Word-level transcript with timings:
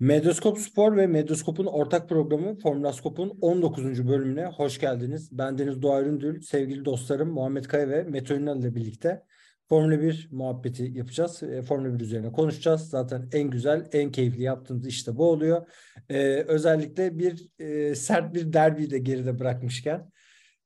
Medyaskop 0.00 0.58
Spor 0.58 0.96
ve 0.96 1.06
Medyaskop'un 1.06 1.66
ortak 1.66 2.08
programı 2.08 2.58
Formülaskop'un 2.58 3.38
19. 3.40 4.08
bölümüne 4.08 4.46
hoş 4.46 4.80
geldiniz. 4.80 5.28
Ben 5.32 5.58
Deniz 5.58 5.82
Doğa 5.82 6.00
Üründül, 6.00 6.40
sevgili 6.40 6.84
dostlarım 6.84 7.30
Muhammed 7.30 7.64
Kaya 7.64 7.88
ve 7.88 8.02
Mete 8.02 8.34
Ünal 8.34 8.60
ile 8.60 8.74
birlikte 8.74 9.22
Formula 9.68 10.00
1 10.02 10.28
muhabbeti 10.30 10.82
yapacağız. 10.82 11.42
E, 11.42 11.62
Formula 11.62 11.94
1 11.94 12.00
üzerine 12.00 12.32
konuşacağız. 12.32 12.90
Zaten 12.90 13.28
en 13.32 13.50
güzel, 13.50 13.88
en 13.92 14.12
keyifli 14.12 14.42
yaptığımız 14.42 14.86
işte 14.86 15.16
bu 15.16 15.30
oluyor. 15.30 15.66
E, 16.08 16.18
özellikle 16.48 17.18
bir 17.18 17.48
e, 17.58 17.94
sert 17.94 18.34
bir 18.34 18.52
derbiyi 18.52 18.90
de 18.90 18.98
geride 18.98 19.38
bırakmışken. 19.38 20.10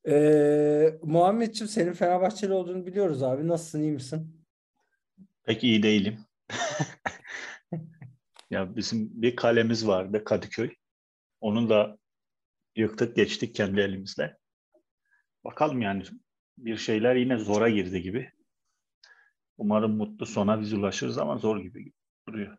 E, 0.08 0.98
Muhammedciğim 1.02 1.68
senin 1.68 1.92
Fenerbahçeli 1.92 2.52
olduğunu 2.52 2.86
biliyoruz 2.86 3.22
abi. 3.22 3.48
Nasılsın, 3.48 3.82
iyi 3.82 3.92
misin? 3.92 4.44
Pek 5.44 5.64
iyi 5.64 5.82
değilim. 5.82 6.18
ya 8.52 8.76
bizim 8.76 9.22
bir 9.22 9.36
kalemiz 9.36 9.86
vardı 9.86 10.24
Kadıköy. 10.24 10.70
Onu 11.40 11.68
da 11.68 11.98
yıktık 12.76 13.16
geçtik 13.16 13.54
kendi 13.54 13.80
elimizle. 13.80 14.36
Bakalım 15.44 15.82
yani 15.82 16.02
bir 16.58 16.76
şeyler 16.76 17.16
yine 17.16 17.38
zora 17.38 17.70
girdi 17.70 18.02
gibi. 18.02 18.30
Umarım 19.58 19.96
mutlu 19.96 20.26
sona 20.26 20.60
biz 20.60 20.72
ulaşırız 20.72 21.18
ama 21.18 21.38
zor 21.38 21.60
gibi 21.60 21.92
duruyor. 22.28 22.56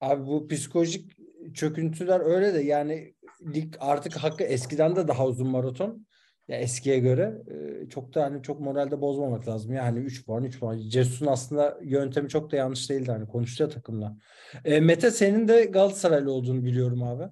Abi 0.00 0.26
bu 0.26 0.48
psikolojik 0.48 1.12
çöküntüler 1.54 2.20
öyle 2.20 2.54
de 2.54 2.60
yani 2.60 3.14
lig 3.54 3.74
artık 3.80 4.16
hakkı 4.16 4.44
eskiden 4.44 4.96
de 4.96 5.08
daha 5.08 5.26
uzun 5.26 5.48
maraton. 5.48 6.06
Ya 6.48 6.58
eskiye 6.58 6.98
göre 6.98 7.42
çok 7.90 8.14
da 8.14 8.24
hani 8.24 8.42
çok 8.42 8.60
moralde 8.60 9.00
bozmamak 9.00 9.48
lazım. 9.48 9.72
Yani 9.72 9.98
3 9.98 10.26
puan 10.26 10.44
3 10.44 10.60
puan. 10.60 10.78
Cesus'un 10.88 11.26
aslında 11.26 11.78
yöntemi 11.82 12.28
çok 12.28 12.52
da 12.52 12.56
yanlış 12.56 12.90
değildi 12.90 13.10
hani 13.10 13.26
konuştu 13.26 13.68
takımla. 13.68 14.16
E, 14.64 14.80
Mete 14.80 15.10
senin 15.10 15.48
de 15.48 15.64
Galatasaraylı 15.64 16.32
olduğunu 16.32 16.64
biliyorum 16.64 17.02
abi. 17.02 17.24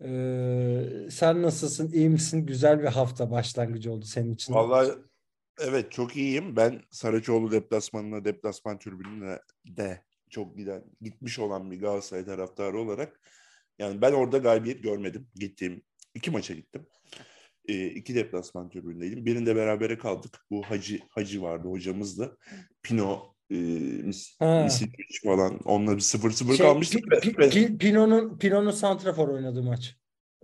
E, 0.00 1.10
sen 1.10 1.42
nasılsın? 1.42 1.92
İyi 1.92 2.08
misin? 2.08 2.46
Güzel 2.46 2.82
bir 2.82 2.86
hafta 2.86 3.30
başlangıcı 3.30 3.92
oldu 3.92 4.04
senin 4.04 4.34
için. 4.34 4.54
Vallahi 4.54 4.90
evet 5.60 5.92
çok 5.92 6.16
iyiyim. 6.16 6.56
Ben 6.56 6.82
Saraçoğlu 6.90 7.50
deplasmanına, 7.50 8.24
deplasman 8.24 8.78
tribününe 8.78 9.38
de 9.66 10.00
çok 10.30 10.56
giden, 10.56 10.84
gitmiş 11.00 11.38
olan 11.38 11.70
bir 11.70 11.80
Galatasaray 11.80 12.24
taraftarı 12.24 12.80
olarak 12.80 13.20
yani 13.78 14.02
ben 14.02 14.12
orada 14.12 14.38
galibiyet 14.38 14.82
görmedim. 14.82 15.28
Gittiğim 15.34 15.82
iki 16.14 16.30
maça 16.30 16.54
gittim. 16.54 16.86
E, 17.68 17.86
iki 17.86 18.14
deplasman 18.14 18.68
tribünündeydim. 18.68 19.26
Birinde 19.26 19.56
berabere 19.56 19.98
kaldık. 19.98 20.46
Bu 20.50 20.62
Hacı 20.62 21.00
Hacı 21.08 21.42
vardı 21.42 21.68
hocamızdı. 21.68 22.38
Pino 22.82 23.34
e, 23.50 23.54
mis, 24.02 24.38
falan 25.24 25.58
onunla 25.64 25.96
bir 25.96 26.02
0-0 26.02 26.56
Şey, 26.56 26.66
kalmıştık. 26.66 27.04
Pi- 27.04 27.34
Pi- 27.34 27.50
Pi- 27.50 27.78
Pino'nun 27.78 28.38
Pino'nun 28.38 28.70
santrafor 28.70 29.28
oynadığı 29.28 29.62
maç. 29.62 29.96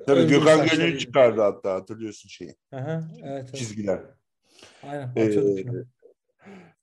Tabii 0.06 0.20
Öldürü 0.20 0.38
Gökhan. 0.38 0.66
Gönül 0.66 0.98
çıkardı 0.98 1.40
hatta 1.40 1.74
hatırlıyorsun 1.74 2.28
şeyi. 2.28 2.54
Aha, 2.72 3.08
evet, 3.24 3.44
evet. 3.48 3.54
Çizgiler. 3.54 4.00
Aynen. 4.82 5.12
Ee. 5.16 5.64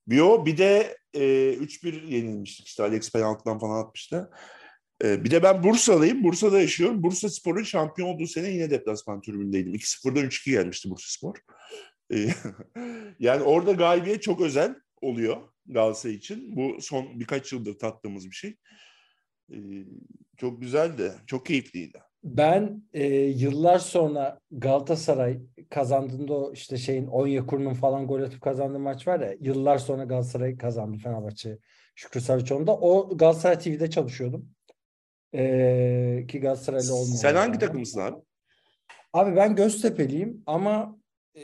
Bir 0.07 0.19
o 0.19 0.45
bir 0.45 0.57
de 0.57 0.97
e, 1.13 1.53
3-1 1.53 2.05
yenilmiştik 2.07 2.67
işte 2.67 2.83
Alex 2.83 3.11
penaltıdan 3.11 3.59
falan 3.59 3.83
atmıştı. 3.83 4.29
E, 5.03 5.23
bir 5.23 5.31
de 5.31 5.43
ben 5.43 5.63
Bursalıyım. 5.63 6.23
Bursa'da 6.23 6.61
yaşıyorum. 6.61 7.03
Bursa 7.03 7.29
Spor'un 7.29 7.63
şampiyon 7.63 8.09
olduğu 8.09 8.27
sene 8.27 8.49
yine 8.49 8.69
deplasman 8.69 9.21
tribündeydim. 9.21 9.73
2-0'dan 9.75 10.25
3-2 10.25 10.51
gelmişti 10.51 10.89
Bursa 10.89 11.07
Spor. 11.07 11.35
E, 12.13 12.29
yani 13.19 13.43
orada 13.43 13.71
galibiyet 13.71 14.21
çok 14.21 14.41
özel 14.41 14.75
oluyor 15.01 15.37
Galatasaray 15.65 16.15
için. 16.15 16.55
Bu 16.55 16.81
son 16.81 17.19
birkaç 17.19 17.53
yıldır 17.53 17.79
tattığımız 17.79 18.25
bir 18.25 18.35
şey. 18.35 18.55
E, 19.51 19.57
çok 20.37 20.61
güzeldi. 20.61 21.13
Çok 21.27 21.45
keyifliydi. 21.45 21.99
Ben 22.23 22.83
e, 22.93 23.05
yıllar 23.15 23.79
sonra 23.79 24.39
Galatasaray 24.51 25.39
kazandığında 25.69 26.33
o 26.33 26.53
işte 26.53 26.77
şeyin 26.77 27.07
Onyekuru'nun 27.07 27.73
falan 27.73 28.07
gol 28.07 28.21
atıp 28.21 28.41
kazandığı 28.41 28.79
maç 28.79 29.07
var 29.07 29.19
ya 29.19 29.35
yıllar 29.41 29.77
sonra 29.77 30.03
Galatasaray 30.03 30.57
kazandı 30.57 30.97
Fenerbahçe 30.97 31.57
Şükrü 31.95 32.21
Saraçoğlu'nda. 32.21 32.77
O 32.77 33.17
Galatasaray 33.17 33.59
TV'de 33.59 33.89
çalışıyordum. 33.89 34.49
E, 35.35 36.25
ki 36.27 36.39
Galatasaraylı 36.39 36.93
olmayan. 36.95 37.15
Sen 37.15 37.35
hangi 37.35 37.51
yani. 37.51 37.59
takımısın 37.59 37.99
abi? 37.99 38.15
Abi 39.13 39.35
ben 39.35 39.55
Göztepe'liyim 39.55 40.43
ama 40.45 40.99
e, 41.35 41.41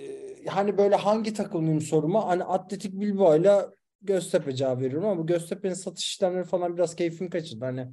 hani 0.48 0.78
böyle 0.78 0.96
hangi 0.96 1.34
takımlıyım 1.34 1.82
soruma 1.82 2.28
hani 2.28 2.44
Atletik 2.44 2.94
Bilbao'yla 2.94 3.72
Göztepe 4.02 4.56
cevap 4.56 4.82
veriyorum 4.82 5.08
ama 5.08 5.22
bu 5.22 5.28
Göztepe'nin 5.28 5.74
satış 5.74 6.06
işlemleri 6.06 6.44
falan 6.44 6.78
biraz 6.78 6.96
keyfimi 6.96 7.30
kaçırdı. 7.30 7.66
Hani 7.66 7.88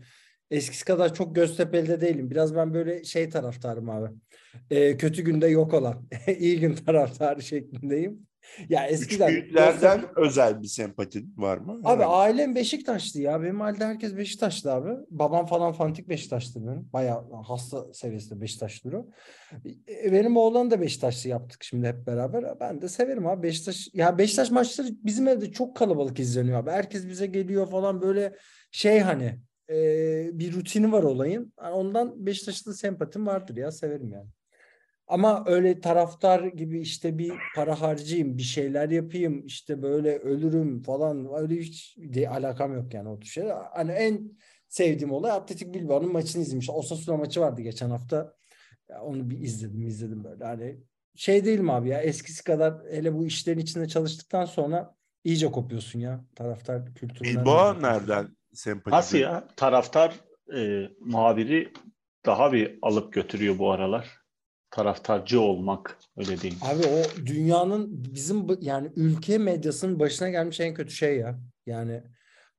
eskisi 0.51 0.85
kadar 0.85 1.15
çok 1.15 1.35
Göztepe'li 1.35 1.89
de 1.89 2.01
değilim. 2.01 2.31
Biraz 2.31 2.55
ben 2.55 2.75
böyle 2.75 3.05
şey 3.05 3.29
taraftarım 3.29 3.91
abi. 3.91 4.09
E, 4.71 4.97
kötü 4.97 5.23
günde 5.23 5.47
yok 5.47 5.75
olan, 5.75 6.09
iyi 6.39 6.61
gün 6.61 6.75
taraftarı 6.75 7.43
şeklindeyim. 7.43 8.27
Ya 8.69 8.87
Üç 8.89 8.93
eskiden 8.95 9.29
büyüklerden 9.29 10.01
özel 10.17 10.63
bir 10.63 10.67
sempatin 10.69 11.35
var 11.37 11.59
mı? 11.59 11.73
Abi 11.85 12.03
Herhangi- 12.03 12.05
ailem 12.15 12.55
Beşiktaşlı 12.55 13.21
ya. 13.21 13.43
Benim 13.43 13.63
ailede 13.63 13.85
herkes 13.85 14.17
Beşiktaşlı 14.17 14.73
abi. 14.73 14.91
Babam 15.11 15.47
falan 15.47 15.73
fanatik 15.73 16.09
Beşiktaşlı 16.09 16.67
benim. 16.67 16.89
Bayağı 16.93 17.25
hasta 17.47 17.95
seviyesinde 17.95 18.41
Beşiktaşlıdır 18.41 18.97
o. 18.97 19.07
E, 20.05 20.13
Benim 20.13 20.37
oğlan 20.37 20.71
da 20.71 20.81
Beşiktaşlı 20.81 21.31
yaptık 21.31 21.65
şimdi 21.65 21.87
hep 21.89 22.07
beraber. 22.07 22.61
Ben 22.61 22.83
de 22.83 22.89
severim 22.89 23.27
abi 23.27 23.43
Beşiktaş. 23.43 23.89
Ya 23.93 24.19
Beşiktaş 24.19 24.51
maçları 24.51 24.89
bizim 25.05 25.29
evde 25.29 25.53
çok 25.53 25.77
kalabalık 25.77 26.21
izleniyor 26.21 26.59
abi. 26.59 26.71
Herkes 26.71 27.07
bize 27.09 27.27
geliyor 27.27 27.71
falan 27.71 28.03
böyle 28.03 28.37
şey 28.71 29.01
hani 29.01 29.39
e, 29.71 29.75
bir 30.39 30.53
rutini 30.55 30.93
var 30.93 31.03
olayın. 31.03 31.53
Ondan 31.73 32.27
Beşiktaş'ta 32.27 32.73
sempatim 32.75 33.27
vardır 33.27 33.57
ya 33.57 33.71
severim 33.73 34.13
yani. 34.13 34.29
Ama 35.13 35.45
öyle 35.47 35.81
taraftar 35.81 36.45
gibi 36.45 36.81
işte 36.81 37.19
bir 37.19 37.33
para 37.57 37.81
harcayayım, 37.81 38.39
bir 38.39 38.43
şeyler 38.43 38.91
yapayım, 38.91 39.47
işte 39.47 39.83
böyle 39.83 40.19
ölürüm 40.19 40.83
falan 40.83 41.29
öyle 41.35 41.57
hiç 41.57 41.97
de 41.99 42.29
alakam 42.29 42.75
yok 42.75 42.95
yani 42.95 43.09
o 43.09 43.21
tür 43.21 43.29
şeyler. 43.29 43.57
Hani 43.73 43.93
en 43.93 44.33
sevdiğim 44.69 45.13
olay 45.13 45.31
Atletik 45.31 45.75
Bilbao'nun 45.75 46.13
maçını 46.13 46.43
izlemiş. 46.43 46.71
Osasuna 46.71 47.17
maçı 47.17 47.41
vardı 47.41 47.63
geçen 47.63 47.91
hafta. 47.91 48.35
Onu 49.03 49.31
bir 49.31 49.39
izledim, 49.41 49.83
izledim 49.83 50.25
böyle. 50.25 50.45
Hani 50.45 50.81
şey 51.15 51.45
değilim 51.45 51.71
abi 51.71 51.89
ya 51.89 52.01
eskisi 52.01 52.45
kadar 52.45 52.75
hele 52.91 53.15
bu 53.15 53.27
işlerin 53.27 53.59
içinde 53.59 53.89
çalıştıktan 53.89 54.45
sonra 54.45 54.95
iyice 55.25 55.47
kopuyorsun 55.47 56.01
ya 56.01 56.25
taraftar 56.35 56.95
kültüründen. 56.95 57.41
Bilbao 57.41 57.83
nereden 57.83 58.37
sempati? 58.53 58.97
Nasıl 58.97 59.19
ya? 59.19 59.49
Taraftar 59.57 60.21
e, 60.57 60.89
muhabiri 61.01 61.73
daha 62.27 62.53
bir 62.53 62.79
alıp 62.83 63.13
götürüyor 63.13 63.59
bu 63.59 63.71
aralar. 63.71 64.22
Taraftarcı 64.73 65.41
olmak 65.41 65.99
öyle 66.17 66.41
diyeyim. 66.41 66.61
Abi 66.63 66.87
o 66.87 67.27
dünyanın 67.27 68.05
bizim 68.15 68.47
yani 68.61 68.91
ülke 68.97 69.39
medyasının 69.39 70.01
başına 70.01 70.29
gelmiş 70.29 70.61
en 70.61 70.75
kötü 70.75 70.93
şey 70.93 71.17
ya. 71.17 71.41
Yani 71.67 72.03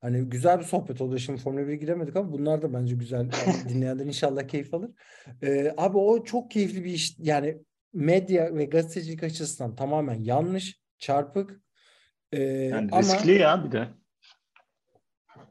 hani 0.02 0.22
güzel 0.30 0.60
bir 0.60 0.64
sohbet 0.64 1.02
oluyor. 1.02 1.20
Şimdi 1.20 1.42
Formula 1.42 1.62
1'e 1.62 1.76
giremedik 1.76 2.16
ama 2.16 2.32
bunlar 2.32 2.62
da 2.62 2.74
bence 2.74 2.96
güzel. 2.96 3.30
Dinleyenler 3.70 4.06
inşallah 4.06 4.48
keyif 4.48 4.74
alır. 4.74 4.92
Ee, 5.44 5.74
abi 5.78 5.98
o 5.98 6.24
çok 6.24 6.52
keyifli 6.52 6.84
bir 6.84 6.92
iş. 6.92 7.16
Yani 7.20 7.58
medya 7.94 8.56
ve 8.56 8.66
gazetecilik 8.66 9.24
açısından 9.24 9.76
tamamen 9.76 10.24
yanlış, 10.24 10.80
çarpık. 10.98 11.62
Ee, 12.32 12.42
Yani 12.44 12.90
ama 12.92 13.02
riskli 13.02 13.32
ya 13.32 13.66
bir 13.66 13.72
de. 13.72 13.88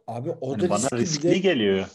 abi 0.06 0.30
o 0.30 0.52
Yani 0.52 0.62
da 0.62 0.70
bana 0.70 0.78
riskli 0.78 0.98
riskli 0.98 1.30
de 1.30 1.38
geliyor. 1.38 1.86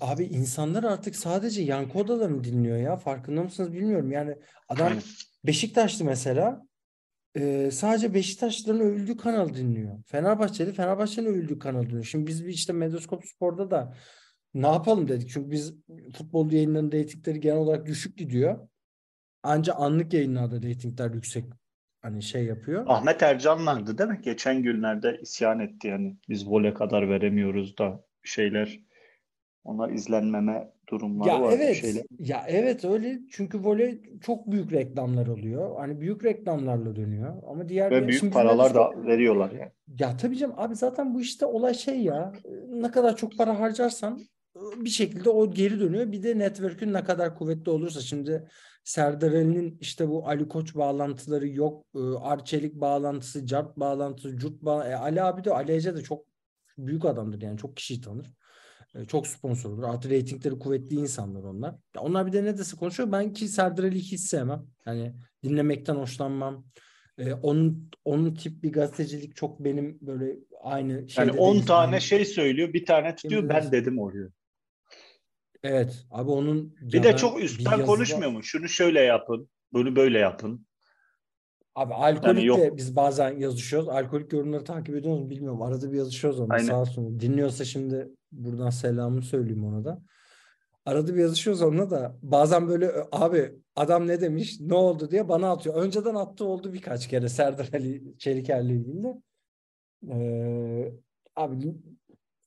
Abi 0.00 0.24
insanlar 0.24 0.84
artık 0.84 1.16
sadece 1.16 1.62
yankı 1.62 1.98
odalarını 1.98 2.44
dinliyor 2.44 2.76
ya. 2.76 2.96
Farkında 2.96 3.42
mısınız 3.42 3.72
bilmiyorum. 3.72 4.12
Yani 4.12 4.36
adam. 4.68 4.92
Beşiktaşlı 5.44 6.04
mesela 6.04 6.66
e, 7.36 7.70
sadece 7.70 8.14
Beşiktaşlıların 8.14 8.80
övüldüğü 8.80 9.16
kanalı 9.16 9.54
dinliyor. 9.54 10.02
Fenerbahçeli 10.06 10.72
Fenerbahçe'nin 10.72 11.26
övüldüğü 11.26 11.58
kanalı 11.58 11.86
dinliyor. 11.86 12.04
Şimdi 12.04 12.26
biz 12.26 12.46
bir 12.46 12.50
işte 12.50 12.72
Medyaskop 12.72 13.26
Spor'da 13.26 13.70
da 13.70 13.94
ne 14.54 14.66
yapalım 14.66 15.08
dedik. 15.08 15.30
Çünkü 15.30 15.50
biz 15.50 15.74
futbol 16.16 16.52
yayınlarının 16.52 16.92
reytingleri 16.92 17.40
genel 17.40 17.56
olarak 17.56 17.86
düşük 17.86 18.18
gidiyor. 18.18 18.68
Anca 19.42 19.74
anlık 19.74 20.12
yayınlarda 20.12 20.62
reytingler 20.62 21.10
yüksek 21.10 21.44
hani 22.00 22.22
şey 22.22 22.44
yapıyor. 22.44 22.84
Ahmet 22.86 23.22
Ercanlardı 23.22 23.98
değil 23.98 24.10
mi? 24.10 24.20
Geçen 24.22 24.62
günlerde 24.62 25.18
isyan 25.22 25.60
etti 25.60 25.88
yani. 25.88 26.16
Biz 26.28 26.46
vole 26.46 26.74
kadar 26.74 27.08
veremiyoruz 27.08 27.78
da 27.78 28.04
şeyler. 28.22 28.80
Onlar 29.68 29.90
izlenmeme 29.90 30.72
durumları 30.88 31.28
Ya 31.28 31.42
var. 31.42 31.52
evet. 31.56 31.76
Şeyler. 31.76 32.02
Ya 32.18 32.44
evet 32.48 32.84
öyle. 32.84 33.18
Çünkü 33.30 33.64
voley 33.64 34.02
çok 34.20 34.50
büyük 34.50 34.72
reklamlar 34.72 35.26
oluyor. 35.26 35.76
Hani 35.78 36.00
büyük 36.00 36.24
reklamlarla 36.24 36.96
dönüyor. 36.96 37.42
Ama 37.46 37.68
diğer 37.68 37.90
Ve 37.90 38.08
büyük 38.08 38.32
paralar 38.32 38.74
da 38.74 39.06
veriyorlar 39.06 39.50
yani. 39.52 39.70
Ya 40.00 40.16
tabii 40.16 40.36
canım 40.36 40.54
abi 40.56 40.74
zaten 40.74 41.14
bu 41.14 41.20
işte 41.20 41.46
olay 41.46 41.74
şey 41.74 42.00
ya 42.02 42.32
ne 42.68 42.90
kadar 42.90 43.16
çok 43.16 43.38
para 43.38 43.60
harcarsan 43.60 44.20
bir 44.76 44.90
şekilde 44.90 45.30
o 45.30 45.50
geri 45.50 45.80
dönüyor. 45.80 46.12
Bir 46.12 46.22
de 46.22 46.38
network'ün 46.38 46.92
ne 46.92 47.04
kadar 47.04 47.38
kuvvetli 47.38 47.70
olursa 47.70 48.00
şimdi 48.00 48.48
Serdar 48.84 49.32
Ali'nin 49.32 49.78
işte 49.80 50.08
bu 50.08 50.28
Ali 50.28 50.48
Koç 50.48 50.74
bağlantıları 50.74 51.48
yok. 51.48 51.84
e, 51.94 51.98
Arçelik 52.20 52.74
bağlantısı, 52.74 53.46
Cart 53.46 53.76
bağlantısı, 53.76 54.36
Curt 54.36 54.62
bağlantısı. 54.62 54.98
Ali 54.98 55.22
abi 55.22 55.44
de 55.44 55.52
Ali 55.52 55.72
Ece 55.72 55.96
de 55.96 56.02
çok 56.02 56.24
büyük 56.78 57.04
adamdır 57.04 57.42
yani 57.42 57.58
çok 57.58 57.76
kişiyi 57.76 58.00
tanır. 58.00 58.26
E, 58.94 59.04
Çok 59.04 59.26
sponsordur. 59.26 59.82
Artı 59.82 60.10
reytingleri 60.10 60.58
kuvvetli 60.58 60.96
insanlar 60.96 61.42
onlar. 61.42 61.74
Ya 61.96 62.00
onlar 62.02 62.26
bir 62.26 62.32
de 62.32 62.44
ne 62.44 62.58
dese 62.58 62.76
konuşuyor. 62.76 63.12
Ben 63.12 63.32
ki 63.32 63.48
Serdar 63.48 63.84
Ali'yi 63.84 64.02
hiç 64.02 64.20
sevmem. 64.20 64.66
Yani 64.86 65.14
dinlemekten 65.44 65.94
hoşlanmam. 65.94 66.66
Ee, 67.18 67.32
onun 67.32 67.90
onun 68.04 68.34
tip 68.34 68.62
bir 68.62 68.72
gazetecilik 68.72 69.36
çok 69.36 69.64
benim 69.64 69.98
böyle 70.00 70.36
aynı 70.62 70.92
Yani 70.92 71.10
şeyde 71.10 71.30
10 71.30 71.52
değiliz. 71.52 71.66
tane 71.66 71.86
Aynı- 71.92 72.00
şey 72.00 72.24
söylüyor, 72.24 72.72
bir 72.72 72.86
tane 72.86 73.14
tutuyor. 73.16 73.40
Şimdi 73.42 73.54
Ben 73.54 73.72
dedim 73.72 73.98
oluyor. 73.98 74.32
Evet 75.62 76.06
abi 76.10 76.30
onun 76.30 76.76
Bir 76.80 77.02
de 77.02 77.16
çok 77.16 77.42
üstten 77.42 77.86
konuşmuyor 77.86 78.30
mu? 78.30 78.42
Şunu 78.42 78.68
şöyle 78.68 79.00
yapın, 79.00 79.48
bunu 79.72 79.96
böyle 79.96 80.18
yapın. 80.18 80.66
Abi 81.78 81.94
alkolik 81.94 82.44
yok. 82.44 82.58
de 82.58 82.76
biz 82.76 82.96
bazen 82.96 83.38
yazışıyoruz. 83.38 83.88
Alkolik 83.88 84.32
yorumları 84.32 84.64
takip 84.64 84.96
ediyor 84.96 85.14
musun 85.14 85.30
bilmiyorum. 85.30 85.62
Arada 85.62 85.92
bir 85.92 85.96
yazışıyoruz 85.96 86.40
onunla 86.40 86.54
Aynen. 86.54 86.66
sağ 86.66 86.80
olsun. 86.80 87.20
Dinliyorsa 87.20 87.64
şimdi 87.64 88.08
buradan 88.32 88.70
selamımı 88.70 89.22
söyleyeyim 89.22 89.64
ona 89.64 89.84
da. 89.84 90.02
Arada 90.86 91.14
bir 91.14 91.20
yazışıyoruz 91.20 91.62
onunla 91.62 91.90
da 91.90 92.16
bazen 92.22 92.68
böyle 92.68 92.92
abi 93.12 93.52
adam 93.76 94.06
ne 94.06 94.20
demiş 94.20 94.60
ne 94.60 94.74
oldu 94.74 95.10
diye 95.10 95.28
bana 95.28 95.50
atıyor. 95.50 95.76
Önceden 95.76 96.14
attı 96.14 96.44
oldu 96.44 96.72
birkaç 96.72 97.08
kere 97.08 97.28
Serdar 97.28 97.68
Ali 97.72 98.18
Çeliker'le 98.18 98.70
ilgili. 98.70 99.14
Ee, 100.10 100.92
abi 101.36 101.74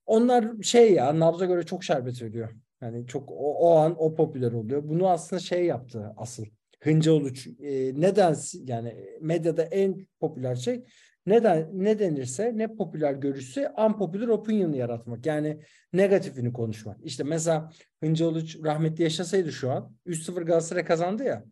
onlar 0.05 0.61
şey 0.61 0.93
ya 0.93 1.19
nabza 1.19 1.45
göre 1.45 1.63
çok 1.63 1.83
şerbet 1.83 2.21
veriyor. 2.21 2.49
Yani 2.81 3.07
çok 3.07 3.31
o, 3.31 3.55
o 3.55 3.77
an 3.77 3.95
o 3.97 4.15
popüler 4.15 4.51
oluyor. 4.51 4.89
Bunu 4.89 5.09
aslında 5.09 5.39
şey 5.39 5.65
yaptı 5.65 6.13
asıl. 6.17 6.45
Hıncaoğlu 6.83 7.29
e, 7.59 8.01
neden 8.01 8.35
yani 8.65 8.95
medyada 9.21 9.63
en 9.63 10.07
popüler 10.19 10.55
şey 10.55 10.83
neden 11.25 11.69
ne 11.73 11.99
denirse 11.99 12.51
ne 12.55 12.75
popüler 12.75 13.13
görüşse 13.13 13.69
unpopular 13.77 14.27
opinion 14.27 14.73
yaratmak. 14.73 15.25
Yani 15.25 15.61
negatifini 15.93 16.53
konuşmak. 16.53 16.97
İşte 17.03 17.23
mesela 17.23 17.71
Hıncaoğlu 18.03 18.39
rahmetli 18.63 19.03
yaşasaydı 19.03 19.51
şu 19.51 19.71
an 19.71 19.95
3-0 20.05 20.43
Galatasaray 20.43 20.85
kazandı 20.85 21.23
ya. 21.23 21.45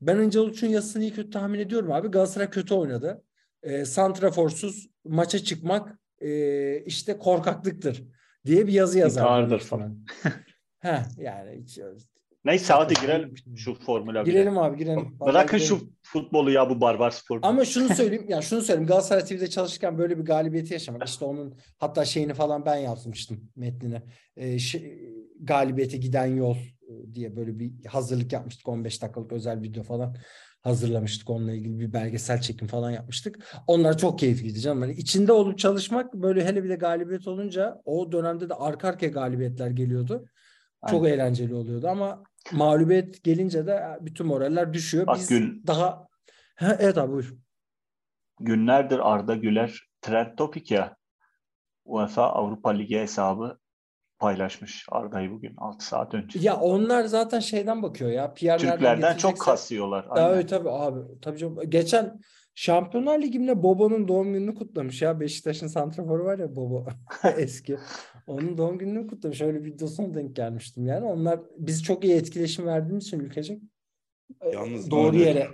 Ben 0.00 0.16
Hıncaoğlu'nun 0.16 0.68
yazısını 0.68 1.02
iyi 1.02 1.12
kötü 1.12 1.30
tahmin 1.30 1.58
ediyorum 1.58 1.92
abi. 1.92 2.08
Galatasaray 2.08 2.50
kötü 2.50 2.74
oynadı. 2.74 3.22
E, 3.62 3.84
santraforsuz 3.84 4.90
maça 5.04 5.38
çıkmak 5.38 5.98
e, 6.20 6.80
işte 6.80 7.18
korkaklıktır 7.18 8.04
diye 8.46 8.66
bir 8.66 8.72
yazı 8.72 8.98
yazar. 8.98 9.22
İntihardır 9.22 9.60
falan. 9.60 10.04
Heh, 10.78 11.02
yani 11.18 11.60
hiç- 11.62 11.78
Neyse 12.44 12.72
hadi 12.72 12.94
girelim 12.94 13.34
şu 13.56 13.74
formüle. 13.74 14.22
Girelim 14.22 14.58
abi 14.58 14.78
girelim. 14.78 15.16
Vallahi 15.20 15.32
Bırakın 15.32 15.58
girelim. 15.58 15.76
şu 15.78 15.90
futbolu 16.02 16.50
ya 16.50 16.70
bu 16.70 16.80
barbar 16.80 17.10
sporu. 17.10 17.40
Ama 17.42 17.64
şunu 17.64 17.94
söyleyeyim 17.94 18.26
ya 18.28 18.42
şunu 18.42 18.62
söyleyeyim 18.62 18.86
Galatasaray 18.86 19.24
TV'de 19.24 19.50
çalışırken 19.50 19.98
böyle 19.98 20.18
bir 20.18 20.24
galibiyeti 20.24 20.72
yaşamak 20.72 21.08
işte 21.08 21.24
onun 21.24 21.54
hatta 21.78 22.04
şeyini 22.04 22.34
falan 22.34 22.66
ben 22.66 22.76
yazmıştım 22.76 23.50
metnine. 23.56 24.02
Ee, 24.36 24.58
şey, 24.58 25.10
galibiyete 25.40 25.96
giden 25.96 26.26
yol 26.26 26.56
e, 26.56 27.14
diye 27.14 27.36
böyle 27.36 27.58
bir 27.58 27.84
hazırlık 27.84 28.32
yapmıştık 28.32 28.68
15 28.68 29.02
dakikalık 29.02 29.32
özel 29.32 29.62
video 29.62 29.82
falan 29.82 30.16
hazırlamıştık 30.62 31.30
onunla 31.30 31.52
ilgili 31.52 31.80
bir 31.80 31.92
belgesel 31.92 32.40
çekim 32.40 32.68
falan 32.68 32.90
yapmıştık. 32.90 33.38
Onlar 33.66 33.98
çok 33.98 34.18
keyifliydi 34.18 34.60
canım. 34.60 34.80
Hani 34.80 34.92
içinde 34.92 35.32
olup 35.32 35.58
çalışmak 35.58 36.14
böyle 36.14 36.44
hele 36.44 36.64
bir 36.64 36.68
de 36.68 36.76
galibiyet 36.76 37.28
olunca 37.28 37.82
o 37.84 38.12
dönemde 38.12 38.48
de 38.48 38.54
arka 38.54 38.88
arkaya 38.88 39.08
galibiyetler 39.08 39.70
geliyordu. 39.70 40.26
Çok 40.90 41.04
Aynen. 41.04 41.14
eğlenceli 41.14 41.54
oluyordu 41.54 41.88
ama 41.88 42.22
mağlubiyet 42.52 43.24
gelince 43.24 43.66
de 43.66 43.98
bütün 44.00 44.26
moraller 44.26 44.72
düşüyor. 44.72 45.06
Bak 45.06 45.16
Biz 45.16 45.28
Gül- 45.28 45.66
daha 45.66 46.10
Ha, 46.56 46.76
evet 46.80 46.98
abi 46.98 47.12
buyur. 47.12 47.34
Günlerdir 48.40 48.98
Arda 49.12 49.34
Güler 49.34 49.80
trend 50.00 50.36
topik 50.36 50.70
ya. 50.70 50.96
UEFA 51.84 52.22
Avrupa 52.26 52.70
Ligi 52.70 52.98
hesabı 52.98 53.58
paylaşmış 54.18 54.86
Arda'yı 54.90 55.30
bugün 55.30 55.54
6 55.56 55.86
saat 55.86 56.14
önce. 56.14 56.38
Ya 56.42 56.56
onlar 56.56 57.04
zaten 57.04 57.40
şeyden 57.40 57.82
bakıyor 57.82 58.10
ya. 58.10 58.34
PR 58.34 58.44
nereden 58.44 58.58
Türklerden 58.70 59.16
çok 59.16 59.40
kasıyorlar. 59.40 60.06
Aynen. 60.10 60.46
tabii 60.46 60.70
abi. 60.70 61.20
Tabii 61.22 61.38
canım. 61.38 61.70
Geçen 61.70 62.20
Şampiyonlar 62.64 63.22
Ligi'nde 63.22 63.62
Bobo'nun 63.62 64.08
doğum 64.08 64.32
gününü 64.32 64.54
kutlamış 64.54 65.02
ya. 65.02 65.20
Beşiktaş'ın 65.20 65.66
santraforu 65.66 66.24
var 66.24 66.38
ya 66.38 66.56
Bobo 66.56 66.86
eski. 67.36 67.76
Onun 68.26 68.58
doğum 68.58 68.78
gününü 68.78 69.06
kutlamış. 69.06 69.40
Öyle 69.40 69.64
videosuna 69.64 70.14
denk 70.14 70.36
gelmiştim 70.36 70.86
yani. 70.86 71.04
Onlar 71.04 71.40
biz 71.58 71.82
çok 71.82 72.04
iyi 72.04 72.14
etkileşim 72.14 72.66
verdiğimiz 72.66 73.04
için 73.06 73.20
ülkecek. 73.20 73.62
Yalnız 74.52 74.90
doğru 74.90 75.16
Arda- 75.16 75.18
yere. 75.18 75.48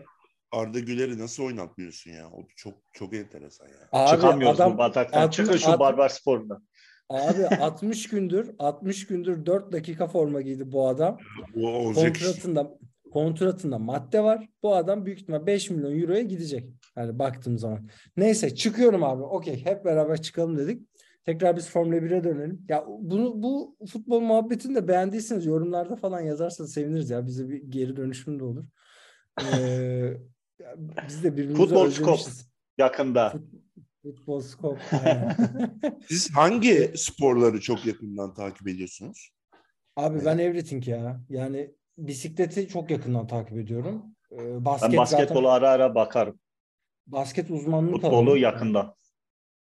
Arda 0.52 0.78
Güler'i 0.80 1.18
nasıl 1.18 1.42
oynatmıyorsun 1.44 2.10
ya? 2.10 2.30
O 2.30 2.46
çok 2.56 2.74
çok 2.92 3.14
enteresan 3.14 3.66
ya. 3.68 3.74
Abi 3.92 4.10
Çıkamıyoruz 4.16 4.60
adam 4.60 4.74
bu 4.74 4.78
bataktan. 4.78 5.20
altın- 5.22 5.30
Çıkın 5.30 5.56
şu 5.56 5.68
altın- 5.68 5.80
barbar 5.80 6.08
sporundan. 6.08 6.66
abi 7.08 7.46
60 7.60 8.08
gündür 8.08 8.50
60 8.58 9.06
gündür 9.06 9.46
4 9.46 9.72
dakika 9.72 10.06
forma 10.06 10.40
giydi 10.40 10.72
bu 10.72 10.88
adam. 10.88 11.18
O 11.56 11.68
olacak 11.68 12.04
kontratında 12.04 12.78
kontratında 13.12 13.78
madde 13.78 14.20
var. 14.22 14.48
Bu 14.62 14.74
adam 14.74 15.06
büyük 15.06 15.20
ihtimal 15.20 15.46
5 15.46 15.70
milyon 15.70 16.00
euroya 16.00 16.22
gidecek. 16.22 16.68
Yani 16.96 17.18
baktığım 17.18 17.58
zaman. 17.58 17.88
Neyse 18.16 18.54
çıkıyorum 18.54 19.04
abi. 19.04 19.22
Okey 19.22 19.64
hep 19.64 19.84
beraber 19.84 20.22
çıkalım 20.22 20.58
dedik. 20.58 20.82
Tekrar 21.24 21.56
biz 21.56 21.70
Formula 21.70 21.96
1'e 21.96 22.24
dönelim. 22.24 22.66
Ya 22.68 22.84
bunu 22.88 23.42
bu 23.42 23.76
futbol 23.92 24.20
muhabbetini 24.20 24.74
de 24.74 24.88
beğendiyseniz 24.88 25.46
yorumlarda 25.46 25.96
falan 25.96 26.20
yazarsanız 26.20 26.72
seviniriz 26.72 27.10
ya. 27.10 27.26
Bize 27.26 27.48
bir 27.48 27.62
geri 27.62 27.96
dönüşüm 27.96 28.38
de 28.38 28.44
olur. 28.44 28.64
Ee, 29.42 30.16
biz 31.08 31.24
de 31.24 31.32
birbirimizi 31.32 31.62
Futbol 31.62 31.86
özlemişiz. 31.86 32.48
Yakında. 32.78 33.32
Futbol 34.02 34.40
skop. 34.40 34.78
aynen. 35.04 35.36
Siz 36.08 36.30
hangi 36.34 36.92
sporları 36.96 37.60
çok 37.60 37.86
yakından 37.86 38.34
takip 38.34 38.68
ediyorsunuz? 38.68 39.30
Abi 39.96 40.24
ben 40.24 40.38
everything 40.38 40.88
ya. 40.88 41.20
Yani 41.28 41.74
bisikleti 41.98 42.68
çok 42.68 42.90
yakından 42.90 43.26
takip 43.26 43.58
ediyorum. 43.58 44.02
Ee, 44.32 44.38
Ben 44.38 44.64
basket 44.64 44.96
basketbolu 44.98 45.46
zaten 45.46 45.58
ara 45.58 45.70
ara 45.70 45.94
bakarım. 45.94 46.38
Basket 47.06 47.50
uzmanlığı 47.50 47.92
Futbolu 47.92 48.16
alanım. 48.16 48.36
yakında. 48.36 48.94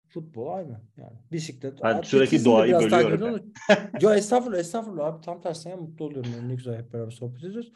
Futbol 0.08 0.48
aynı. 0.48 0.82
Yani 0.98 1.18
bisiklet. 1.32 1.84
Ben 1.84 1.90
Atletizm 1.90 2.18
sürekli 2.18 2.40
de 2.40 2.46
doğayı 2.46 2.74
bölüyorum 2.74 3.54
Yo 4.02 4.14
estağfurullah 4.14 4.60
estağfurullah 4.60 5.06
abi 5.06 5.22
tam 5.22 5.42
tersine 5.42 5.76
mutlu 5.76 6.06
oluyorum. 6.06 6.32
Yani 6.36 6.50
ne 6.50 6.56
güzel 6.56 6.78
hep 6.78 6.94
beraber 6.94 7.12
sohbet 7.12 7.44
ediyoruz. 7.44 7.72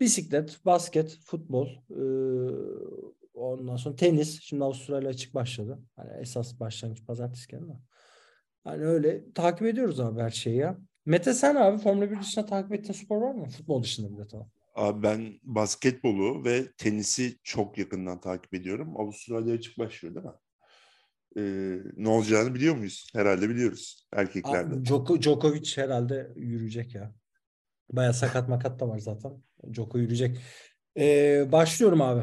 Bisiklet, 0.00 0.64
basket, 0.64 1.18
futbol, 1.24 1.68
ee, 1.90 2.02
ondan 3.34 3.76
sonra 3.76 3.96
tenis. 3.96 4.40
Şimdi 4.42 4.64
Avustralya 4.64 5.08
açık 5.08 5.34
başladı. 5.34 5.78
Hani 5.96 6.10
esas 6.20 6.60
başlangıç 6.60 7.06
pazartesi 7.06 7.48
geldi 7.48 7.64
ama. 7.64 7.80
Hani 8.64 8.84
öyle 8.84 9.32
takip 9.32 9.66
ediyoruz 9.66 10.00
abi 10.00 10.20
her 10.20 10.30
şeyi 10.30 10.56
ya. 10.56 10.78
Mete 11.06 11.34
sen 11.34 11.54
abi 11.54 11.78
Formula 11.78 12.10
1 12.10 12.20
dışında 12.20 12.46
takip 12.46 12.72
ettiğin 12.72 12.92
spor 12.92 13.16
var 13.16 13.34
mı? 13.34 13.48
Futbol 13.48 13.82
dışında 13.82 14.16
bile 14.16 14.26
tamam. 14.26 14.50
Abi 14.74 15.02
ben 15.02 15.40
basketbolu 15.42 16.44
ve 16.44 16.72
tenisi 16.72 17.38
çok 17.42 17.78
yakından 17.78 18.20
takip 18.20 18.54
ediyorum. 18.54 19.00
Avustralya 19.00 19.54
açık 19.54 19.78
başlıyor 19.78 20.14
değil 20.14 20.26
mi? 20.26 20.32
Ee, 21.36 21.78
ne 21.96 22.08
olacağını 22.08 22.54
biliyor 22.54 22.76
muyuz? 22.76 23.10
Herhalde 23.14 23.48
biliyoruz 23.48 24.06
erkeklerde. 24.12 24.74
Abi, 24.74 24.88
Djoko- 24.88 25.22
Djokovic 25.22 25.76
herhalde 25.76 26.32
yürüyecek 26.36 26.94
ya. 26.94 27.14
Baya 27.92 28.12
sakat 28.12 28.48
makat 28.48 28.80
da 28.80 28.88
var 28.88 28.98
zaten. 28.98 29.32
Djoko 29.72 29.98
yürüyecek. 29.98 30.38
Ee, 30.98 31.52
başlıyorum 31.52 32.00
abi. 32.00 32.22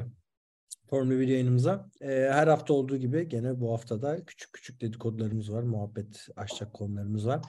Formula 0.90 1.20
1 1.20 1.28
yayınımıza. 1.28 1.90
Ee, 2.02 2.08
her 2.08 2.48
hafta 2.48 2.74
olduğu 2.74 2.98
gibi 2.98 3.28
gene 3.28 3.60
bu 3.60 3.72
haftada 3.74 4.26
küçük 4.26 4.54
küçük 4.54 4.82
dedikodularımız 4.82 5.54
var. 5.54 5.64
Muhabbet 5.64 6.28
açacak 6.36 6.74
konularımız 6.74 7.28
var. 7.28 7.42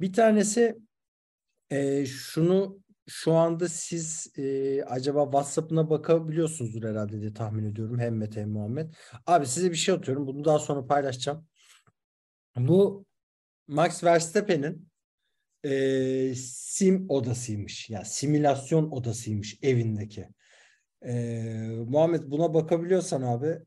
Bir 0.00 0.12
tanesi 0.12 0.78
e, 1.70 2.06
şunu 2.06 2.80
şu 3.08 3.32
anda 3.32 3.68
siz 3.68 4.32
e, 4.38 4.82
acaba 4.84 5.24
WhatsApp'ına 5.24 5.90
bakabiliyorsunuzdur 5.90 6.88
herhalde 6.88 7.20
diye 7.20 7.34
tahmin 7.34 7.64
ediyorum. 7.64 7.98
Hem 7.98 8.16
Mete 8.16 8.40
hem 8.40 8.50
Muhammed. 8.50 8.94
Abi 9.26 9.46
size 9.46 9.70
bir 9.70 9.76
şey 9.76 9.94
atıyorum. 9.94 10.26
Bunu 10.26 10.44
daha 10.44 10.58
sonra 10.58 10.86
paylaşacağım. 10.86 11.46
Bu 12.56 13.06
Max 13.68 14.04
Verstappen'in 14.04 14.88
e, 15.64 16.34
sim 16.34 17.06
odasıymış. 17.08 17.90
Yani 17.90 18.04
simülasyon 18.04 18.90
odasıymış 18.90 19.58
evindeki. 19.62 20.28
E, 21.06 21.12
Muhammed 21.86 22.22
buna 22.26 22.54
bakabiliyorsan 22.54 23.22
abi 23.22 23.58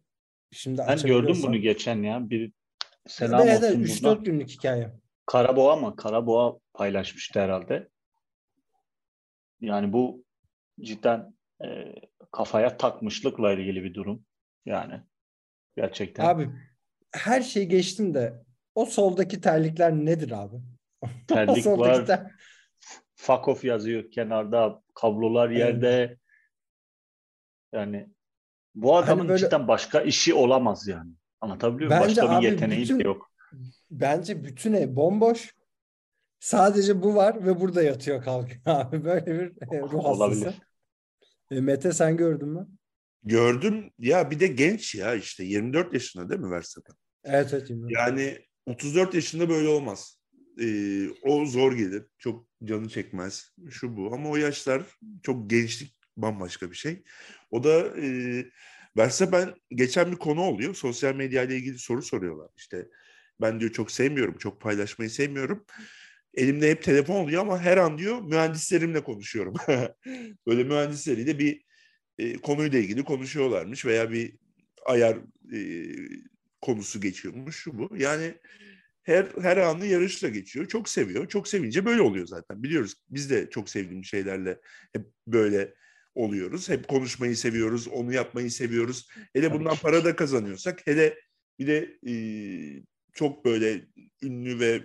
şimdi 0.52 0.82
Ben 0.88 0.98
gördüm 0.98 1.38
bunu 1.44 1.58
geçen 1.58 2.04
ya. 2.04 2.30
Bir 2.30 2.52
selam 3.08 3.42
Evet, 3.42 3.60
evet, 3.64 3.78
olsun 3.78 3.84
3-4 3.84 4.04
buradan. 4.04 4.24
günlük 4.24 4.50
hikaye. 4.50 4.92
Karaboğa 5.26 5.76
mı? 5.76 5.96
Karaboğa 5.96 6.58
paylaşmıştı 6.74 7.40
herhalde. 7.40 7.91
Yani 9.62 9.94
bu 9.94 10.24
cidden 10.82 11.34
e, 11.64 11.96
kafaya 12.32 12.78
takmışlıkla 12.78 13.54
ilgili 13.54 13.84
bir 13.84 13.94
durum. 13.94 14.26
Yani 14.66 15.02
gerçekten. 15.78 16.26
Abi 16.26 16.50
her 17.12 17.42
şeyi 17.42 17.68
geçtim 17.68 18.14
de 18.14 18.44
o 18.76 18.86
soldaki 18.86 19.42
terlikler 19.42 19.92
nedir 19.94 20.32
abi? 20.32 20.56
Terlik 21.28 21.66
var. 21.66 22.06
ter- 22.06 22.32
fuck 23.16 23.48
off 23.48 23.64
yazıyor 23.66 24.12
kenarda. 24.12 24.84
Kablolar 24.94 25.50
yerde. 25.50 26.18
Yani 27.74 28.10
bu 28.76 28.98
adamın 28.98 29.20
Hani 29.20 29.30
böyle- 29.30 29.40
cidden 29.46 29.68
başka 29.68 30.02
işi 30.02 30.34
olamaz 30.34 30.88
yani. 30.88 31.12
Anlatabiliyor 31.42 31.90
muyum? 31.90 32.04
Bence 32.04 32.22
Başka 32.22 32.36
abi 32.36 32.46
bir 32.46 32.52
yeteneği 32.52 32.82
bütün- 32.82 33.00
de 33.00 33.04
yok. 33.04 33.32
Bence 33.92 34.44
bütün 34.44 34.74
ev 34.74 34.96
bomboş. 34.96 35.56
Sadece 36.42 37.02
bu 37.02 37.16
var 37.16 37.46
ve 37.46 37.60
burada 37.60 37.84
yatıyor 37.84 38.24
kalkıyor 38.24 38.60
abi. 38.66 39.04
Böyle 39.04 39.26
bir 39.26 39.76
e, 39.76 39.82
ruh 39.82 40.06
hastası. 40.06 40.54
E, 41.52 41.62
Mete 41.62 41.94
sen 41.94 42.18
gördün 42.18 42.48
mü? 42.48 42.68
Gördüm 43.24 43.92
ya 44.00 44.32
bir 44.32 44.40
de 44.40 44.48
genç 44.48 44.96
ya 44.96 45.16
işte 45.16 45.44
24 45.44 45.94
yaşında 45.94 46.30
değil 46.30 46.42
mi 46.42 46.52
Verstappen? 46.52 46.96
Evet 47.24 47.54
evet. 47.54 47.70
İmran. 47.70 47.90
Yani 47.90 48.38
34 48.66 49.14
yaşında 49.14 49.50
böyle 49.50 49.68
olmaz. 49.68 50.22
Ee, 50.62 51.10
o 51.24 51.46
zor 51.46 51.74
gelir. 51.74 52.04
Çok 52.18 52.48
canı 52.64 52.90
çekmez. 52.90 53.52
Şu 53.70 53.98
bu. 53.98 54.14
Ama 54.14 54.30
o 54.30 54.36
yaşlar 54.36 54.84
çok 55.24 55.50
gençlik 55.50 55.96
bambaşka 56.18 56.72
bir 56.72 56.76
şey. 56.76 57.04
O 57.52 57.64
da 57.64 58.02
e, 58.02 58.46
Verstappen 58.98 59.54
geçen 59.70 60.12
bir 60.12 60.18
konu 60.18 60.42
oluyor. 60.42 60.76
Sosyal 60.76 61.16
medya 61.16 61.44
ile 61.44 61.56
ilgili 61.56 61.80
soru 61.80 62.02
soruyorlar. 62.02 62.50
İşte 62.58 62.88
ben 63.42 63.60
diyor 63.60 63.72
çok 63.72 63.92
sevmiyorum. 63.92 64.38
Çok 64.38 64.62
paylaşmayı 64.62 65.10
sevmiyorum. 65.10 65.66
Elimde 66.34 66.70
hep 66.70 66.84
telefon 66.84 67.16
oluyor 67.16 67.42
ama 67.42 67.60
her 67.60 67.78
an 67.78 67.98
diyor 67.98 68.22
mühendislerimle 68.22 69.04
konuşuyorum. 69.04 69.54
Böyle 70.48 70.64
mühendisleriyle 70.64 71.40
bir 71.40 71.62
e, 72.18 72.34
konuyla 72.34 72.80
ilgili 72.80 73.04
konuşuyorlarmış 73.04 73.86
veya 73.86 74.12
bir 74.12 74.34
ayar 74.86 75.18
e, 75.54 75.60
konusu 76.62 77.02
geçiyormuş 77.02 77.56
şu 77.56 77.78
bu. 77.78 77.90
Yani 77.98 78.34
her 79.04 79.28
her 79.42 79.58
anı 79.58 79.86
yarışla 79.86 80.30
geçiyor. 80.30 80.68
Çok 80.68 80.90
seviyor. 80.90 81.28
Çok 81.28 81.48
sevince 81.48 81.86
böyle 81.86 82.02
oluyor 82.02 82.28
zaten. 82.28 82.64
Biliyoruz. 82.64 82.96
Biz 83.10 83.30
de 83.30 83.50
çok 83.50 83.70
sevdiğimiz 83.70 84.08
şeylerle 84.08 84.60
hep 84.94 85.06
böyle 85.28 85.74
oluyoruz. 86.16 86.70
Hep 86.70 86.88
konuşmayı 86.88 87.38
seviyoruz. 87.38 87.88
Onu 87.88 88.14
yapmayı 88.14 88.52
seviyoruz. 88.52 89.10
Hele 89.34 89.48
Tabii 89.48 89.60
bundan 89.60 89.76
ki. 89.76 89.82
para 89.82 90.06
da 90.06 90.16
kazanıyorsak 90.16 90.88
hele 90.88 91.18
bir 91.60 91.68
de 91.68 91.98
e, 92.08 92.14
çok 93.14 93.46
böyle 93.46 93.86
ünlü 94.24 94.60
ve 94.60 94.82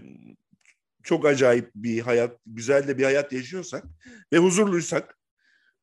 çok 1.06 1.26
acayip 1.26 1.70
bir 1.74 2.00
hayat, 2.00 2.38
güzel 2.46 2.88
de 2.88 2.98
bir 2.98 3.04
hayat 3.04 3.32
yaşıyorsak 3.32 3.84
ve 4.32 4.38
huzurluysak 4.38 5.18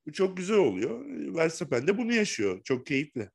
bu 0.08 0.12
çok 0.12 0.38
güzel 0.38 0.58
oluyor. 0.58 1.06
Verstappen 1.36 1.88
de 1.88 1.98
bunu 1.98 2.14
yaşıyor. 2.14 2.62
Çok 2.64 2.86
keyifli. 2.86 3.30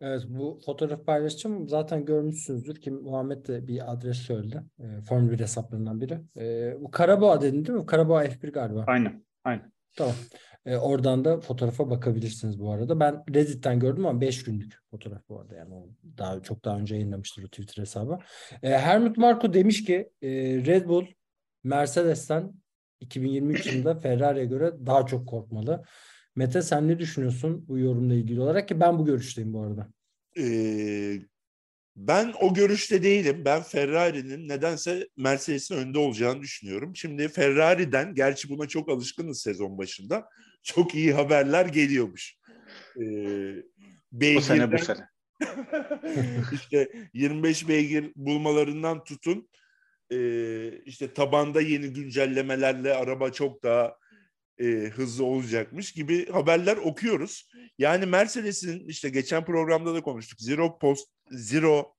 Evet 0.00 0.22
bu 0.28 0.60
fotoğrafı 0.66 1.04
paylaşacağım. 1.04 1.68
Zaten 1.68 2.04
görmüşsünüzdür 2.04 2.80
ki 2.80 2.90
Muhammed 2.90 3.46
de 3.46 3.66
bir 3.66 3.92
adres 3.92 4.16
söyledi. 4.16 4.62
E, 4.78 5.02
Formula 5.02 5.32
1 5.32 5.40
hesaplarından 5.40 6.00
biri. 6.00 6.20
E, 6.36 6.74
bu 6.80 6.90
Karaboğa 6.90 7.40
dedin 7.40 7.64
değil 7.64 7.78
mi? 7.78 7.86
Karaboğa 7.86 8.24
F1 8.24 8.52
galiba. 8.52 8.84
Aynen. 8.86 9.24
Aynen. 9.44 9.72
Tamam. 9.96 10.14
E, 10.66 10.76
oradan 10.76 11.24
da 11.24 11.40
fotoğrafa 11.40 11.90
bakabilirsiniz 11.90 12.60
bu 12.60 12.72
arada. 12.72 13.00
Ben 13.00 13.24
Reddit'ten 13.34 13.80
gördüm 13.80 14.06
ama 14.06 14.20
5 14.20 14.44
günlük 14.44 14.74
fotoğraf 14.90 15.28
bu 15.28 15.40
arada. 15.40 15.54
Yani 15.54 15.74
daha 16.18 16.42
çok 16.42 16.64
daha 16.64 16.78
önce 16.78 16.94
yayınlamıştır 16.94 17.44
o 17.44 17.46
Twitter 17.46 17.82
hesabı. 17.82 18.18
E, 18.62 18.78
Helmut 18.78 19.18
Marko 19.18 19.54
demiş 19.54 19.84
ki 19.84 20.10
e, 20.22 20.30
Red 20.66 20.88
Bull 20.88 21.06
Mercedes'ten 21.64 22.52
2023 23.00 23.66
yılında 23.66 23.94
Ferrari'ye 23.94 24.44
göre 24.44 24.72
daha 24.86 25.06
çok 25.06 25.28
korkmalı. 25.28 25.84
Mete 26.36 26.62
sen 26.62 26.88
ne 26.88 26.98
düşünüyorsun 26.98 27.68
bu 27.68 27.78
yorumla 27.78 28.14
ilgili 28.14 28.40
olarak 28.40 28.68
ki 28.68 28.80
ben 28.80 28.98
bu 28.98 29.04
görüşteyim 29.04 29.52
bu 29.52 29.62
arada. 29.62 29.88
Ee, 30.38 31.20
ben 31.96 32.34
o 32.40 32.54
görüşte 32.54 33.02
değilim. 33.02 33.42
Ben 33.44 33.62
Ferrari'nin 33.62 34.48
nedense 34.48 35.08
Mercedes'in 35.16 35.74
önde 35.74 35.98
olacağını 35.98 36.42
düşünüyorum. 36.42 36.96
Şimdi 36.96 37.28
Ferrari'den, 37.28 38.14
gerçi 38.14 38.48
buna 38.48 38.68
çok 38.68 38.88
alışkınız 38.88 39.40
sezon 39.42 39.78
başında, 39.78 40.28
çok 40.62 40.94
iyi 40.94 41.12
haberler 41.12 41.66
geliyormuş. 41.66 42.36
Ee, 43.00 43.02
Bu 44.12 44.40
sene 44.40 44.68
bu 44.68 44.72
beygirden- 44.72 44.84
sene. 44.84 45.08
işte 46.52 46.88
25 47.14 47.68
beygir 47.68 48.12
bulmalarından 48.16 49.04
tutun 49.04 49.48
e, 50.12 50.18
işte 50.84 51.14
tabanda 51.14 51.60
yeni 51.60 51.92
güncellemelerle 51.92 52.94
araba 52.94 53.32
çok 53.32 53.62
daha 53.62 53.96
e, 54.58 54.64
hızlı 54.66 55.24
olacakmış 55.24 55.92
gibi 55.92 56.30
haberler 56.32 56.76
okuyoruz. 56.76 57.48
Yani 57.78 58.06
Mercedes'in 58.06 58.88
işte 58.88 59.08
geçen 59.08 59.44
programda 59.44 59.94
da 59.94 60.02
konuştuk. 60.02 60.40
Zero 60.40 60.78
post 60.78 61.08
zero 61.30 61.96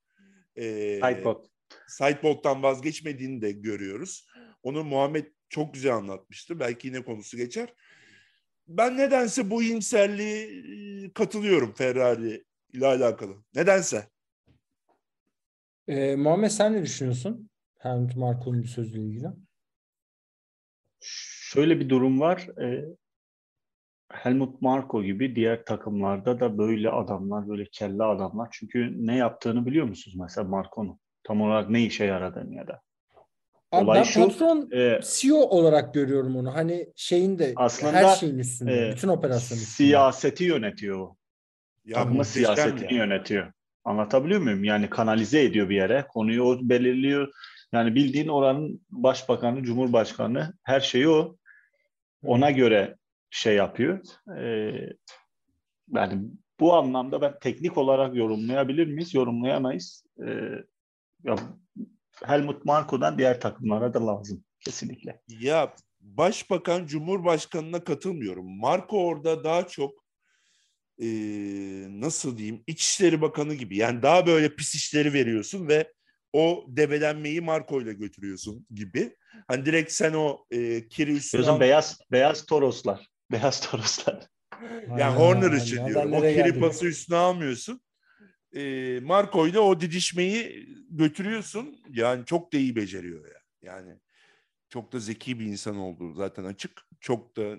e, 0.55 0.63
Sidepod. 0.95 1.45
sidepod'dan 1.87 2.63
vazgeçmediğini 2.63 3.41
de 3.41 3.51
görüyoruz. 3.51 4.27
Onu 4.63 4.83
Muhammed 4.83 5.25
çok 5.49 5.73
güzel 5.73 5.95
anlatmıştı. 5.95 6.59
Belki 6.59 6.87
yine 6.87 7.03
konusu 7.03 7.37
geçer. 7.37 7.73
Ben 8.67 8.97
nedense 8.97 9.49
bu 9.49 9.63
iyimserliğe 9.63 10.47
e, 11.05 11.13
katılıyorum 11.13 11.73
Ferrari 11.73 12.45
ile 12.73 12.85
alakalı. 12.87 13.35
Nedense. 13.55 14.09
E, 15.87 16.15
Muhammed 16.15 16.49
sen 16.49 16.73
ne 16.73 16.81
düşünüyorsun? 16.83 17.49
Helmut 17.79 18.15
Marko'nun 18.15 18.63
bir 18.63 18.67
sözle 18.67 18.99
ilgili. 18.99 19.27
Şöyle 21.01 21.79
bir 21.79 21.89
durum 21.89 22.19
var. 22.19 22.47
E, 22.61 22.85
Helmut 24.15 24.61
Marko 24.61 25.03
gibi 25.03 25.35
diğer 25.35 25.65
takımlarda 25.65 26.39
da 26.39 26.57
böyle 26.57 26.89
adamlar, 26.89 27.49
böyle 27.49 27.65
kelle 27.65 28.03
adamlar. 28.03 28.47
Çünkü 28.51 29.07
ne 29.07 29.15
yaptığını 29.15 29.65
biliyor 29.65 29.85
musunuz 29.85 30.17
mesela 30.19 30.47
Marko'nun? 30.47 30.99
Tam 31.23 31.41
olarak 31.41 31.69
ne 31.69 31.83
işe 31.83 32.05
yaradığını 32.05 32.55
ya 32.55 32.67
da. 32.67 32.81
Abi 33.71 33.85
Olay 33.85 33.99
ben 33.99 34.03
şu, 34.03 34.27
patron 34.27 34.69
E, 34.71 34.99
CEO 35.03 35.37
olarak 35.37 35.93
görüyorum 35.93 36.35
onu. 36.35 36.55
Hani 36.55 36.87
şeyin 36.95 37.39
de 37.39 37.53
Aslında, 37.55 37.93
her 37.93 38.15
şeyin 38.15 38.37
üstünde. 38.39 38.87
e, 38.87 38.91
bütün 38.91 39.07
operasyonun 39.07 39.61
üstünde. 39.61 39.87
siyaseti 39.87 40.43
yönetiyor 40.43 40.99
o. 40.99 41.15
Ya 41.85 42.05
muhteşem 42.05 42.23
siyasetini 42.23 42.93
ya. 42.93 43.05
yönetiyor. 43.05 43.51
Anlatabiliyor 43.83 44.41
muyum? 44.41 44.63
Yani 44.63 44.89
kanalize 44.89 45.43
ediyor 45.43 45.69
bir 45.69 45.75
yere. 45.75 46.05
Konuyu 46.09 46.43
o 46.43 46.59
belirliyor. 46.61 47.33
Yani 47.73 47.95
bildiğin 47.95 48.27
oranın 48.27 48.81
başbakanı, 48.89 49.63
cumhurbaşkanı 49.63 50.53
her 50.63 50.79
şeyi 50.79 51.09
o. 51.09 51.35
Ona 52.25 52.51
göre 52.51 52.95
şey 53.35 53.55
yapıyor. 53.55 53.99
Ee, 54.37 54.89
yani 55.93 56.21
bu 56.59 56.73
anlamda 56.73 57.21
ben 57.21 57.39
teknik 57.41 57.77
olarak 57.77 58.15
yorumlayabilir 58.15 58.87
miyiz? 58.87 59.13
Yorumlayamayız. 59.13 60.05
Ee, 60.19 60.51
ya 61.23 61.35
Helmut 62.23 62.65
Marko'dan 62.65 63.17
diğer 63.17 63.41
takımlara 63.41 63.93
da 63.93 64.07
lazım. 64.07 64.43
Kesinlikle. 64.59 65.21
Ya 65.27 65.75
başbakan 65.99 66.85
cumhurbaşkanına 66.85 67.83
katılmıyorum. 67.83 68.59
Marco 68.59 69.05
orada 69.05 69.43
daha 69.43 69.67
çok 69.67 70.05
e, 71.01 71.07
nasıl 71.89 72.37
diyeyim 72.37 72.63
İçişleri 72.67 73.21
Bakanı 73.21 73.53
gibi. 73.53 73.77
Yani 73.77 74.01
daha 74.01 74.27
böyle 74.27 74.55
pis 74.55 74.75
işleri 74.75 75.13
veriyorsun 75.13 75.67
ve 75.67 75.93
o 76.33 76.65
debelenmeyi 76.67 77.41
Marco 77.41 77.81
ile 77.81 77.93
götürüyorsun 77.93 78.65
gibi. 78.75 79.15
Hani 79.47 79.65
direkt 79.65 79.91
sen 79.91 80.13
o 80.13 80.45
e, 80.51 80.87
kiri 80.87 81.11
üstüne 81.11 81.41
Gözüm 81.41 81.59
beyaz 81.59 81.99
beyaz 82.11 82.45
toroslar. 82.45 83.14
Beyaz 83.31 83.61
toroslar. 83.61 84.27
yani 84.97 85.15
Horner 85.15 85.51
için 85.51 85.77
nereden 85.77 85.93
diyorum. 85.93 86.13
O 86.13 86.21
kiri 86.21 86.59
pası 86.59 86.85
üstüne 86.85 87.17
almıyorsun. 87.17 87.81
E, 88.55 88.99
Marco 89.03 89.47
ile 89.47 89.59
o 89.59 89.81
didişmeyi 89.81 90.67
götürüyorsun. 90.89 91.83
Yani 91.89 92.25
çok 92.25 92.53
da 92.53 92.57
iyi 92.57 92.75
beceriyor 92.75 93.25
ya. 93.27 93.39
Yani 93.61 93.99
çok 94.69 94.93
da 94.93 94.99
zeki 94.99 95.39
bir 95.39 95.45
insan 95.45 95.77
olduğu 95.77 96.13
zaten 96.13 96.43
açık. 96.43 96.71
Çok 96.99 97.37
da 97.37 97.55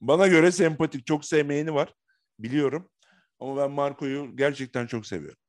bana 0.00 0.26
göre 0.26 0.52
sempatik. 0.52 1.06
Çok 1.06 1.24
sevmeyeni 1.24 1.74
var. 1.74 1.94
Biliyorum. 2.38 2.90
Ama 3.40 3.56
ben 3.56 3.70
Marco'yu 3.70 4.36
gerçekten 4.36 4.86
çok 4.86 5.06
seviyorum. 5.06 5.39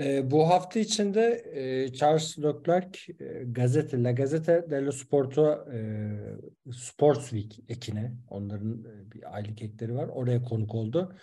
E, 0.00 0.30
bu 0.30 0.48
hafta 0.48 0.80
içinde 0.80 1.44
e, 1.54 1.92
Charles 1.92 2.38
Leclerc 2.38 2.98
e, 3.20 3.44
gazete 3.44 4.02
La 4.02 4.12
Gazzetta 4.12 4.70
dello 4.70 4.92
Sport'a 4.92 5.66
e, 5.72 6.72
Sports 6.72 7.30
Week 7.30 7.60
ekine 7.68 8.12
onların 8.30 8.84
e, 8.84 9.12
bir 9.12 9.36
aylık 9.36 9.62
ekleri 9.62 9.94
var. 9.94 10.08
Oraya 10.08 10.42
konuk 10.42 10.74
oldu. 10.74 11.16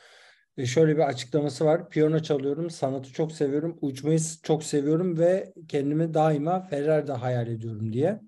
E, 0.57 0.65
şöyle 0.65 0.95
bir 0.95 1.01
açıklaması 1.01 1.65
var. 1.65 1.89
Piyano 1.89 2.19
çalıyorum, 2.19 2.69
sanatı 2.69 3.13
çok 3.13 3.31
seviyorum, 3.31 3.77
uçmayı 3.81 4.19
çok 4.43 4.63
seviyorum 4.63 5.19
ve 5.19 5.53
kendimi 5.67 6.13
daima 6.13 6.61
Ferrari'de 6.61 7.11
hayal 7.11 7.47
ediyorum 7.47 7.93
diye. 7.93 8.21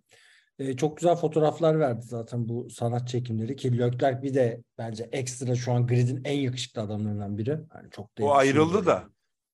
E, 0.60 0.76
çok 0.76 0.98
güzel 0.98 1.16
fotoğraflar 1.16 1.80
verdi 1.80 2.06
zaten 2.06 2.50
bu 2.50 2.70
sanat 2.70 3.08
çekimleri 3.08 3.56
ki 3.56 3.80
Leclerc 3.80 4.22
bir 4.22 4.34
de 4.34 4.64
bence 4.78 5.10
ekstra 5.12 5.56
şu 5.56 5.72
an 5.72 5.88
gridin 5.88 6.22
en 6.26 6.40
yakışıklı 6.40 6.82
adamlarından 6.82 7.38
biri. 7.38 7.50
Yani 7.50 7.90
çok 7.92 8.18
da 8.18 8.26
O 8.26 8.32
ayrıldı 8.32 8.86
da 8.86 9.04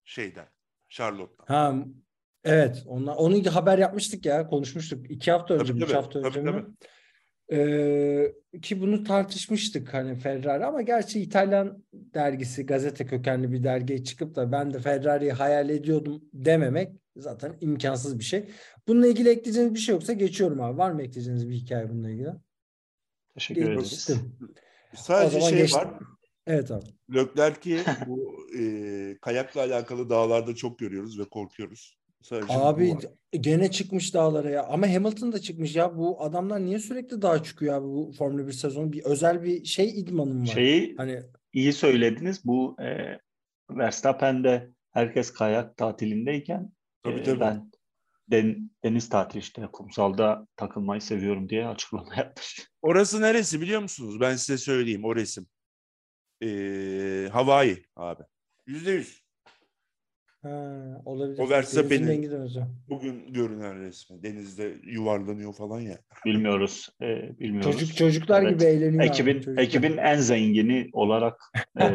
şeyden. 0.03 0.45
Charlotte'dan. 0.89 1.45
Ha 1.45 1.85
Evet, 2.43 2.83
ondan, 2.85 3.17
onu 3.17 3.55
haber 3.55 3.77
yapmıştık 3.77 4.25
ya, 4.25 4.47
konuşmuştuk. 4.47 5.11
İki 5.11 5.31
hafta 5.31 5.53
önce, 5.53 5.63
Tabii, 5.63 5.73
mi, 5.73 5.83
üç 5.83 5.89
tabii, 5.89 5.95
hafta 5.95 6.19
önce 6.19 6.43
tabii, 6.43 6.51
mi? 6.51 6.65
Ee, 7.51 8.33
ki 8.61 8.81
bunu 8.81 9.03
tartışmıştık 9.03 9.93
hani 9.93 10.15
Ferrari 10.19 10.65
ama 10.65 10.81
gerçi 10.81 11.21
İtalyan 11.21 11.83
dergisi, 11.93 12.65
gazete 12.65 13.05
kökenli 13.05 13.51
bir 13.51 13.63
dergiye 13.63 14.03
çıkıp 14.03 14.35
da 14.35 14.51
ben 14.51 14.73
de 14.73 14.79
Ferrari'yi 14.79 15.31
hayal 15.31 15.69
ediyordum 15.69 16.21
dememek 16.33 16.91
zaten 17.15 17.57
imkansız 17.61 18.19
bir 18.19 18.23
şey. 18.23 18.49
Bununla 18.87 19.07
ilgili 19.07 19.29
ekleyeceğiniz 19.29 19.73
bir 19.73 19.79
şey 19.79 19.95
yoksa 19.95 20.13
geçiyorum 20.13 20.61
abi. 20.61 20.77
Var 20.77 20.91
mı 20.91 21.01
ekleyeceğiniz 21.01 21.49
bir 21.49 21.55
hikaye 21.55 21.89
bununla 21.89 22.09
ilgili? 22.09 22.29
Teşekkür 23.33 23.71
ederiz. 23.71 24.09
Sadece 24.95 25.41
şey 25.41 25.57
geçtim. 25.57 25.79
var. 25.79 25.93
Evet 26.49 26.71
abi. 26.71 26.85
Leclerc'i 27.15 27.79
bu 28.07 28.47
e, 28.59 28.63
kayakla 29.21 29.61
alakalı 29.61 30.09
dağlarda 30.09 30.55
çok 30.55 30.79
görüyoruz 30.79 31.19
ve 31.19 31.23
korkuyoruz. 31.23 31.99
Sadece 32.21 32.53
Abi 32.53 32.95
gene 33.31 33.71
çıkmış 33.71 34.13
dağlara 34.13 34.49
ya. 34.49 34.63
Ama 34.63 34.93
Hamilton 34.93 35.31
da 35.31 35.39
çıkmış 35.39 35.75
ya. 35.75 35.97
Bu 35.97 36.23
adamlar 36.23 36.65
niye 36.65 36.79
sürekli 36.79 37.21
dağa 37.21 37.43
çıkıyor 37.43 37.75
abi 37.75 37.85
bu 37.85 38.11
Formula 38.17 38.47
1 38.47 38.51
sezonu? 38.51 38.91
Bir 38.93 39.03
özel 39.03 39.43
bir 39.43 39.65
şey 39.65 39.99
idmanım 39.99 40.41
var. 40.41 40.45
Şeyi 40.45 40.95
Hani 40.97 41.21
iyi 41.53 41.73
söylediniz. 41.73 42.45
Bu 42.45 42.75
e, 42.81 43.17
Verstappen'de 43.71 44.69
herkes 44.91 45.33
kayak 45.33 45.77
tatilindeyken 45.77 46.71
Tabii, 47.03 47.19
e, 47.19 47.23
tabii. 47.23 47.39
ben 47.39 47.71
den- 48.31 48.71
deniz 48.83 49.09
tatili 49.09 49.39
işte 49.39 49.67
kumsalda 49.73 50.47
takılmayı 50.55 51.01
seviyorum 51.01 51.49
diye 51.49 51.67
açıklama 51.67 52.15
yapmış. 52.17 52.69
Orası 52.81 53.21
neresi 53.21 53.61
biliyor 53.61 53.81
musunuz? 53.81 54.19
Ben 54.21 54.35
size 54.35 54.57
söyleyeyim 54.57 55.05
o 55.05 55.15
resim. 55.15 55.47
Ee, 56.43 57.29
Hawaii 57.31 57.77
abi. 57.95 58.23
Yüzde 58.67 58.91
yüz. 58.91 59.21
ha, 60.41 61.01
olabilir. 61.05 61.39
O 61.39 61.49
Verstappen'in-. 61.49 62.59
Bugün 62.89 63.33
görünen 63.33 63.79
resmi. 63.79 64.23
Denizde 64.23 64.73
yuvarlanıyor 64.83 65.53
falan 65.53 65.79
ya. 65.79 65.97
Bilmiyoruz. 66.25 66.89
e, 67.01 67.39
bilmiyoruz. 67.39 67.71
Çocuk 67.79 67.97
çocuklar 67.97 68.41
Evet. 68.43 68.53
gibi 68.59 68.63
eğleniyor. 68.69 69.03
abi, 69.03 69.09
Ekibin, 69.09 69.33
çocuklar. 69.33 69.63
ekibin 69.63 69.97
en 69.97 70.17
zengini 70.17 70.89
olarak 70.93 71.41
e, 71.79 71.89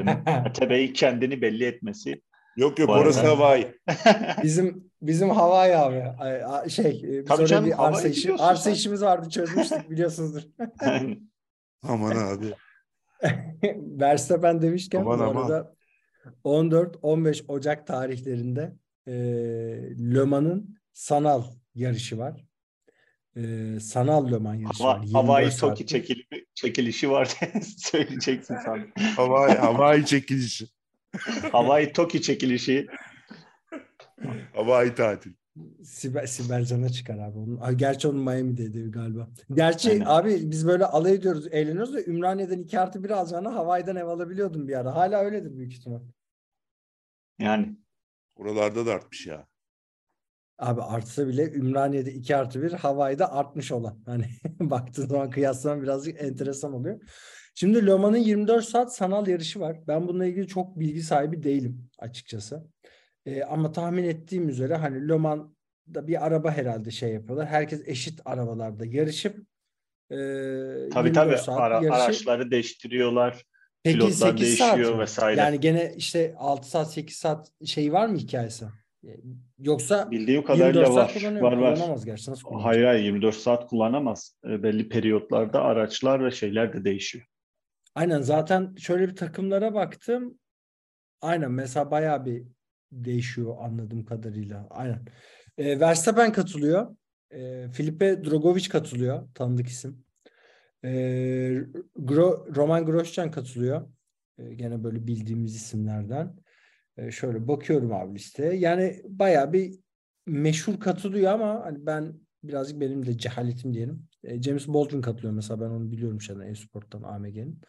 Mete 0.44 0.70
Bey 0.70 0.92
kendini 0.92 1.42
belli 1.42 1.64
etmesi. 1.64 2.22
Yok 2.56 2.78
yok 2.78 2.90
orası 2.90 3.26
Hawaii. 3.26 3.74
Bizim 4.42 4.90
bizim 5.02 5.30
Hawaii 5.30 5.76
abi. 5.76 6.02
Ay, 6.18 6.44
a- 6.44 6.68
Şey, 6.68 7.18
e, 7.18 7.24
Tabii 7.24 7.46
canım, 7.46 7.66
bir 7.66 7.86
arsa 7.88 8.08
işi 8.08 8.32
arsa 8.34 8.70
işimiz 8.70 9.02
vardı 9.02 9.30
çözmüştük 9.30 9.90
biliyorsunuzdur. 9.90 10.42
Aman 11.82 12.16
abi. 12.16 12.44
Verstappen 14.00 14.62
demişken 14.62 15.00
Aman, 15.00 15.18
bu 15.18 15.22
aman. 15.24 15.42
arada 15.42 15.74
14-15 16.44 17.44
Ocak 17.48 17.86
tarihlerinde 17.86 18.72
e, 19.06 19.12
Le 20.14 20.22
Mans'ın 20.24 20.78
sanal 20.92 21.44
yarışı 21.74 22.18
var. 22.18 22.44
E, 23.36 23.40
sanal 23.80 24.32
Le 24.32 24.38
Mans 24.38 24.60
yarışı 24.62 24.84
var. 24.84 24.96
Hava, 24.96 25.04
24 25.04 25.14
Hawaii 25.14 25.44
Toki 25.44 25.56
saatlik. 25.56 25.88
çekili, 25.88 26.24
çekilişi 26.54 27.10
var 27.10 27.36
söyleyeceksin 27.76 28.56
sen. 28.64 28.92
Hawaii, 29.16 29.54
Hawaii 29.58 30.06
çekilişi. 30.06 30.66
Hawaii 31.52 31.92
Toki 31.92 32.22
çekilişi 32.22 32.86
Hawaii 34.54 34.94
tatil. 34.94 35.32
Sibel, 35.82 36.26
Sibel 36.26 36.64
Can'a 36.64 36.88
çıkar 36.88 37.18
abi. 37.18 37.38
Onun, 37.38 37.76
gerçi 37.76 38.08
onun 38.08 38.20
Miami'deydi 38.20 38.90
galiba. 38.90 39.28
Gerçi 39.54 39.90
Aynen. 39.90 40.04
abi 40.04 40.50
biz 40.50 40.66
böyle 40.66 40.84
alay 40.84 41.14
ediyoruz, 41.14 41.46
eğleniyoruz 41.50 41.94
da 41.94 42.02
Ümraniye'den 42.02 42.58
2 42.58 42.80
artı 42.80 43.04
1 43.04 43.10
alacağına 43.10 43.54
Hawaii'den 43.54 43.96
ev 43.96 44.06
alabiliyordum 44.06 44.68
bir 44.68 44.74
ara. 44.74 44.94
Hala 44.94 45.20
öyledir 45.20 45.56
büyük 45.56 45.72
ihtimal. 45.72 46.00
yani 47.38 47.76
Oralarda 48.36 48.86
da 48.86 48.92
artmış 48.92 49.26
ya. 49.26 49.46
Abi 50.58 50.82
artsa 50.82 51.26
bile 51.28 51.52
Ümraniye'de 51.52 52.12
2 52.12 52.36
artı 52.36 52.62
1 52.62 52.72
Hawaii'de 52.72 53.26
artmış 53.26 53.72
olan. 53.72 54.02
Hani 54.06 54.26
baktığın 54.60 55.06
zaman 55.06 55.30
kıyaslama 55.30 55.82
birazcık 55.82 56.22
enteresan 56.22 56.72
oluyor. 56.72 57.00
Şimdi 57.54 57.86
Le 57.86 57.94
Mans'ın 57.94 58.18
24 58.18 58.64
saat 58.64 58.96
sanal 58.96 59.26
yarışı 59.26 59.60
var. 59.60 59.80
Ben 59.88 60.08
bununla 60.08 60.26
ilgili 60.26 60.48
çok 60.48 60.78
bilgi 60.78 61.02
sahibi 61.02 61.42
değilim 61.42 61.90
açıkçası. 61.98 62.73
Ee, 63.26 63.42
ama 63.42 63.72
tahmin 63.72 64.04
ettiğim 64.04 64.48
üzere 64.48 64.74
hani 64.76 65.08
Le 65.08 65.16
Mans'da 65.16 66.06
bir 66.06 66.26
araba 66.26 66.50
herhalde 66.50 66.90
şey 66.90 67.12
yapıyorlar. 67.12 67.46
Herkes 67.48 67.82
eşit 67.88 68.20
arabalarda 68.24 68.86
yarışıp 68.86 69.38
e, 70.10 70.16
tabii 70.92 71.08
24 71.08 71.14
tabii 71.14 71.38
saat 71.38 71.60
ara- 71.60 71.74
yarışı- 71.82 71.92
araçları 72.04 72.50
değiştiriyorlar. 72.50 73.44
Peki 73.82 73.98
pilotlar 73.98 74.10
8 74.12 74.58
saat 74.58 74.76
değişiyor 74.76 74.94
mi? 74.94 74.98
vesaire. 75.00 75.40
Yani 75.40 75.60
gene 75.60 75.94
işte 75.96 76.34
6 76.38 76.70
saat 76.70 76.92
8 76.92 77.16
saat 77.16 77.52
şey 77.64 77.92
var 77.92 78.06
mı 78.06 78.16
hikayesi? 78.18 78.64
Yoksa 79.58 80.10
Bildiğim 80.10 80.40
24 80.40 80.46
kadarıyla 80.46 80.86
saat 80.86 80.96
var. 80.96 81.14
kullanıyor 81.14 81.42
Var 81.42 81.52
var. 81.56 81.74
Kullanamaz 81.74 82.04
gerçi. 82.04 82.30
Nasıl 82.30 82.42
kullanacak? 82.42 82.66
Hayır 82.66 82.84
hayır 82.84 83.04
24 83.04 83.34
saat 83.36 83.66
kullanamaz. 83.66 84.36
E, 84.44 84.62
belli 84.62 84.88
periyotlarda 84.88 85.62
araçlar 85.62 86.24
ve 86.24 86.30
şeyler 86.30 86.72
de 86.72 86.84
değişiyor. 86.84 87.24
Aynen 87.94 88.20
zaten 88.20 88.74
şöyle 88.78 89.08
bir 89.08 89.16
takımlara 89.16 89.74
baktım. 89.74 90.38
Aynen 91.20 91.50
mesela 91.52 91.90
bayağı 91.90 92.24
bir 92.26 92.42
değişiyor 93.04 93.56
anladığım 93.60 94.04
kadarıyla. 94.04 94.66
Aynen. 94.70 95.06
E, 95.58 95.80
Verstappen 95.80 96.32
katılıyor. 96.32 96.96
E, 97.30 97.68
Felipe 97.72 98.24
Drogovic 98.24 98.68
katılıyor. 98.68 99.28
Tanıdık 99.34 99.66
isim. 99.68 100.04
E, 100.84 100.88
Gro- 101.96 102.56
Roman 102.56 102.86
Grosjean 102.86 103.30
katılıyor. 103.30 103.88
E, 104.38 104.54
gene 104.54 104.84
böyle 104.84 105.06
bildiğimiz 105.06 105.56
isimlerden. 105.56 106.36
E, 106.96 107.10
şöyle 107.10 107.48
bakıyorum 107.48 107.92
abi 107.92 108.14
listeye. 108.14 108.52
Yani 108.52 109.02
bayağı 109.08 109.52
bir 109.52 109.74
meşhur 110.26 110.80
katılıyor 110.80 111.32
ama 111.32 111.64
hani 111.64 111.86
ben 111.86 112.14
birazcık 112.44 112.80
benim 112.80 113.06
de 113.06 113.18
cehaletim 113.18 113.74
diyelim. 113.74 114.06
E, 114.24 114.42
James 114.42 114.68
Baldwin 114.68 115.00
katılıyor 115.00 115.32
mesela 115.32 115.60
ben 115.60 115.68
onu 115.68 115.92
biliyorum 115.92 116.20
şeyden 116.20 116.46
e-sporttan 116.46 117.02
AMG'nin. 117.02 117.60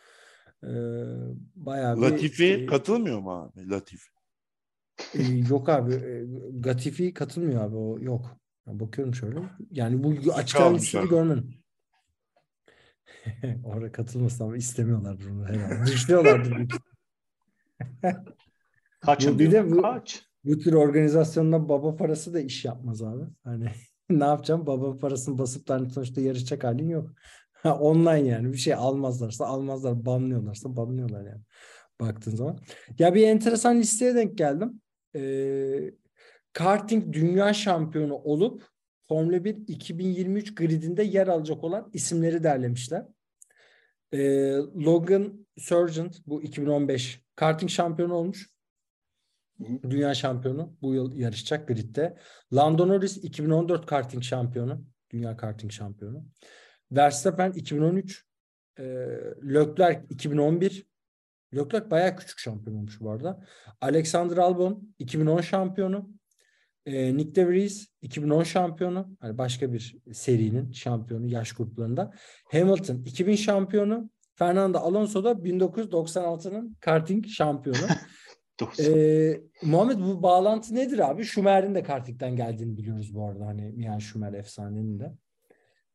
E, 0.64 0.72
bayağı 1.56 1.98
bir 1.98 2.02
Latifi 2.02 2.46
e, 2.46 2.66
katılmıyor 2.66 3.20
mu 3.20 3.32
abi? 3.32 3.70
Latifi. 3.70 4.15
E, 5.16 5.24
yok 5.50 5.70
abi. 5.70 5.94
E, 5.94 6.26
Gatifi 6.60 7.14
katılmıyor 7.14 7.62
abi 7.64 7.76
o 7.76 8.00
yok. 8.00 8.38
Bakıyorum 8.68 9.16
şöyle. 9.16 9.40
Yani 9.72 10.04
bu 10.04 10.32
açık 10.34 10.56
ara 10.56 10.66
almışlar. 10.66 11.02
listede 11.02 11.06
görmedim. 11.06 11.54
Oraya 13.64 13.92
katılmasın 13.92 14.44
ama 14.44 14.58
istemiyorlardır 14.58 15.30
onu 15.30 15.46
herhalde. 15.48 15.86
Dışlıyorlardır. 15.86 16.56
büyük 16.56 16.72
Kaçın 19.00 19.36
Bu 19.36 19.40
bir 19.40 19.52
de 19.52 19.72
bu- 19.72 19.82
Kaç? 19.82 20.26
Bu 20.44 20.58
tür 20.58 20.74
organizasyonda 20.74 21.70
baba 21.70 21.96
parası 21.96 22.34
da 22.34 22.40
iş 22.40 22.66
yapmaz 22.66 23.02
abi. 23.04 23.24
Hani 23.44 23.68
ne 24.10 24.24
yapacağım? 24.24 24.68
Baba 24.68 24.98
parasını 24.98 25.38
basıp 25.38 25.68
da 25.68 25.74
hani 25.74 25.90
sonuçta 25.90 26.22
yarışacak 26.22 26.64
halin 26.64 26.90
yok. 26.90 27.12
Online 27.64 28.28
yani 28.28 28.54
bir 28.54 28.58
şey 28.58 28.74
almazlarsa 28.74 29.46
almazlar. 29.46 30.06
Banlıyorlarsa 30.06 30.76
banlıyorlar 30.76 31.26
yani. 31.26 31.42
Baktığın 32.02 32.36
zaman. 32.36 32.60
Ya 33.00 33.16
bir 33.16 33.28
enteresan 33.28 33.80
listeye 33.80 34.16
denk 34.16 34.38
geldim. 34.38 34.82
Ee, 35.16 35.92
karting 36.54 37.14
dünya 37.14 37.54
şampiyonu 37.54 38.16
olup 38.16 38.64
Formula 39.08 39.44
1 39.44 39.56
2023 39.68 40.56
gridinde 40.56 41.04
yer 41.04 41.28
alacak 41.28 41.64
olan 41.64 41.90
isimleri 41.94 42.44
derlemişler. 42.44 43.06
Ee, 44.14 44.52
Logan 44.56 45.48
Sargent 45.58 46.28
bu 46.28 46.44
2015 46.44 47.22
karting 47.36 47.72
şampiyonu 47.72 48.14
olmuş. 48.14 48.50
Dünya 49.90 50.14
şampiyonu 50.14 50.78
bu 50.82 50.94
yıl 50.94 51.16
yarışacak 51.16 51.68
gridde. 51.68 52.18
Lando 52.54 52.88
Norris 52.88 53.18
2014 53.18 53.86
karting 53.86 54.24
şampiyonu. 54.24 54.86
Dünya 55.10 55.38
karting 55.38 55.72
şampiyonu. 55.72 56.26
Verstappen 56.92 57.52
2013. 57.52 58.26
E, 58.80 58.84
Leclerc 59.44 60.02
2011. 60.10 60.88
Leclerc 61.54 61.92
bayağı 61.92 62.16
küçük 62.16 62.40
şampiyon 62.40 62.78
olmuş 62.78 63.02
bu 63.02 63.12
arada. 63.12 63.44
Alexander 63.82 64.38
Albon 64.38 64.96
2010 65.00 65.42
şampiyonu. 65.42 66.10
E, 66.86 67.18
Nick 67.18 67.36
De 67.36 67.48
Vries 67.48 67.88
2010 68.02 68.44
şampiyonu. 68.44 69.18
Hani 69.20 69.38
başka 69.38 69.74
bir 69.74 69.98
serinin 70.14 70.72
şampiyonu 70.72 71.28
yaş 71.28 71.54
gruplarında. 71.54 72.12
Hamilton 72.52 72.98
2000 73.06 73.36
şampiyonu. 73.36 74.10
Fernando 74.36 74.78
Alonso 74.78 75.24
da 75.24 75.32
1996'nın 75.32 76.78
karting 76.82 77.28
şampiyonu. 77.28 77.78
Ee, 78.80 79.42
Muhammed 79.64 79.98
bu 80.00 80.24
bağlantı 80.24 80.76
nedir 80.76 81.10
abi? 81.10 81.26
Schumer'in 81.26 81.76
de 81.76 81.84
kartikten 81.84 82.36
geldiğini 82.36 82.78
biliyoruz 82.78 83.16
bu 83.16 83.28
arada. 83.28 83.46
Hani 83.46 83.72
Mian 83.72 84.00
Schumer 84.00 84.34
efsanenin 84.34 85.00
de. 85.00 85.14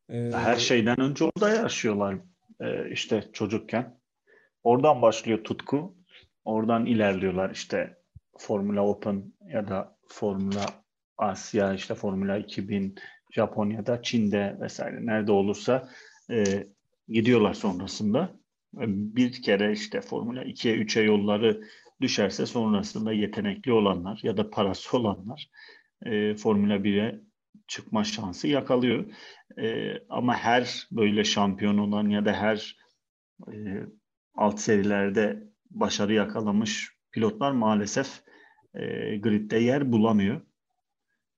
Ee, 0.08 0.30
Her 0.34 0.56
şeyden 0.56 1.00
önce 1.00 1.24
orada 1.24 1.50
yaşıyorlar 1.50 2.16
e, 2.60 2.90
işte 2.90 3.24
çocukken. 3.32 3.99
Oradan 4.62 5.02
başlıyor 5.02 5.44
tutku. 5.44 5.94
Oradan 6.44 6.86
ilerliyorlar 6.86 7.50
işte 7.50 7.96
Formula 8.38 8.86
Open 8.86 9.32
ya 9.46 9.68
da 9.68 9.96
Formula 10.08 10.66
Asya 11.18 11.74
işte 11.74 11.94
Formula 11.94 12.38
2000 12.38 12.94
Japonya'da, 13.30 14.02
Çin'de 14.02 14.56
vesaire 14.60 15.06
nerede 15.06 15.32
olursa 15.32 15.88
e, 16.30 16.66
gidiyorlar 17.08 17.54
sonrasında. 17.54 18.22
E, 18.76 18.84
Bir 19.16 19.42
kere 19.42 19.72
işte 19.72 20.00
Formula 20.00 20.44
2'ye 20.44 20.76
3'e 20.76 21.02
yolları 21.02 21.62
düşerse 22.00 22.46
sonrasında 22.46 23.12
yetenekli 23.12 23.72
olanlar 23.72 24.20
ya 24.22 24.36
da 24.36 24.50
parası 24.50 24.96
olanlar 24.96 25.50
e, 26.06 26.34
Formula 26.34 26.74
1'e 26.84 27.20
çıkma 27.68 28.04
şansı 28.04 28.48
yakalıyor. 28.48 29.04
E, 29.58 29.94
ama 30.08 30.34
her 30.34 30.88
böyle 30.92 31.24
şampiyon 31.24 31.78
olan 31.78 32.08
ya 32.08 32.24
da 32.24 32.32
her 32.32 32.76
e, 33.52 33.54
alt 34.34 34.60
serilerde 34.60 35.42
başarı 35.70 36.12
yakalamış 36.12 36.96
pilotlar 37.10 37.52
maalesef 37.52 38.22
e, 38.74 39.16
gridde 39.16 39.56
yer 39.56 39.92
bulamıyor. 39.92 40.40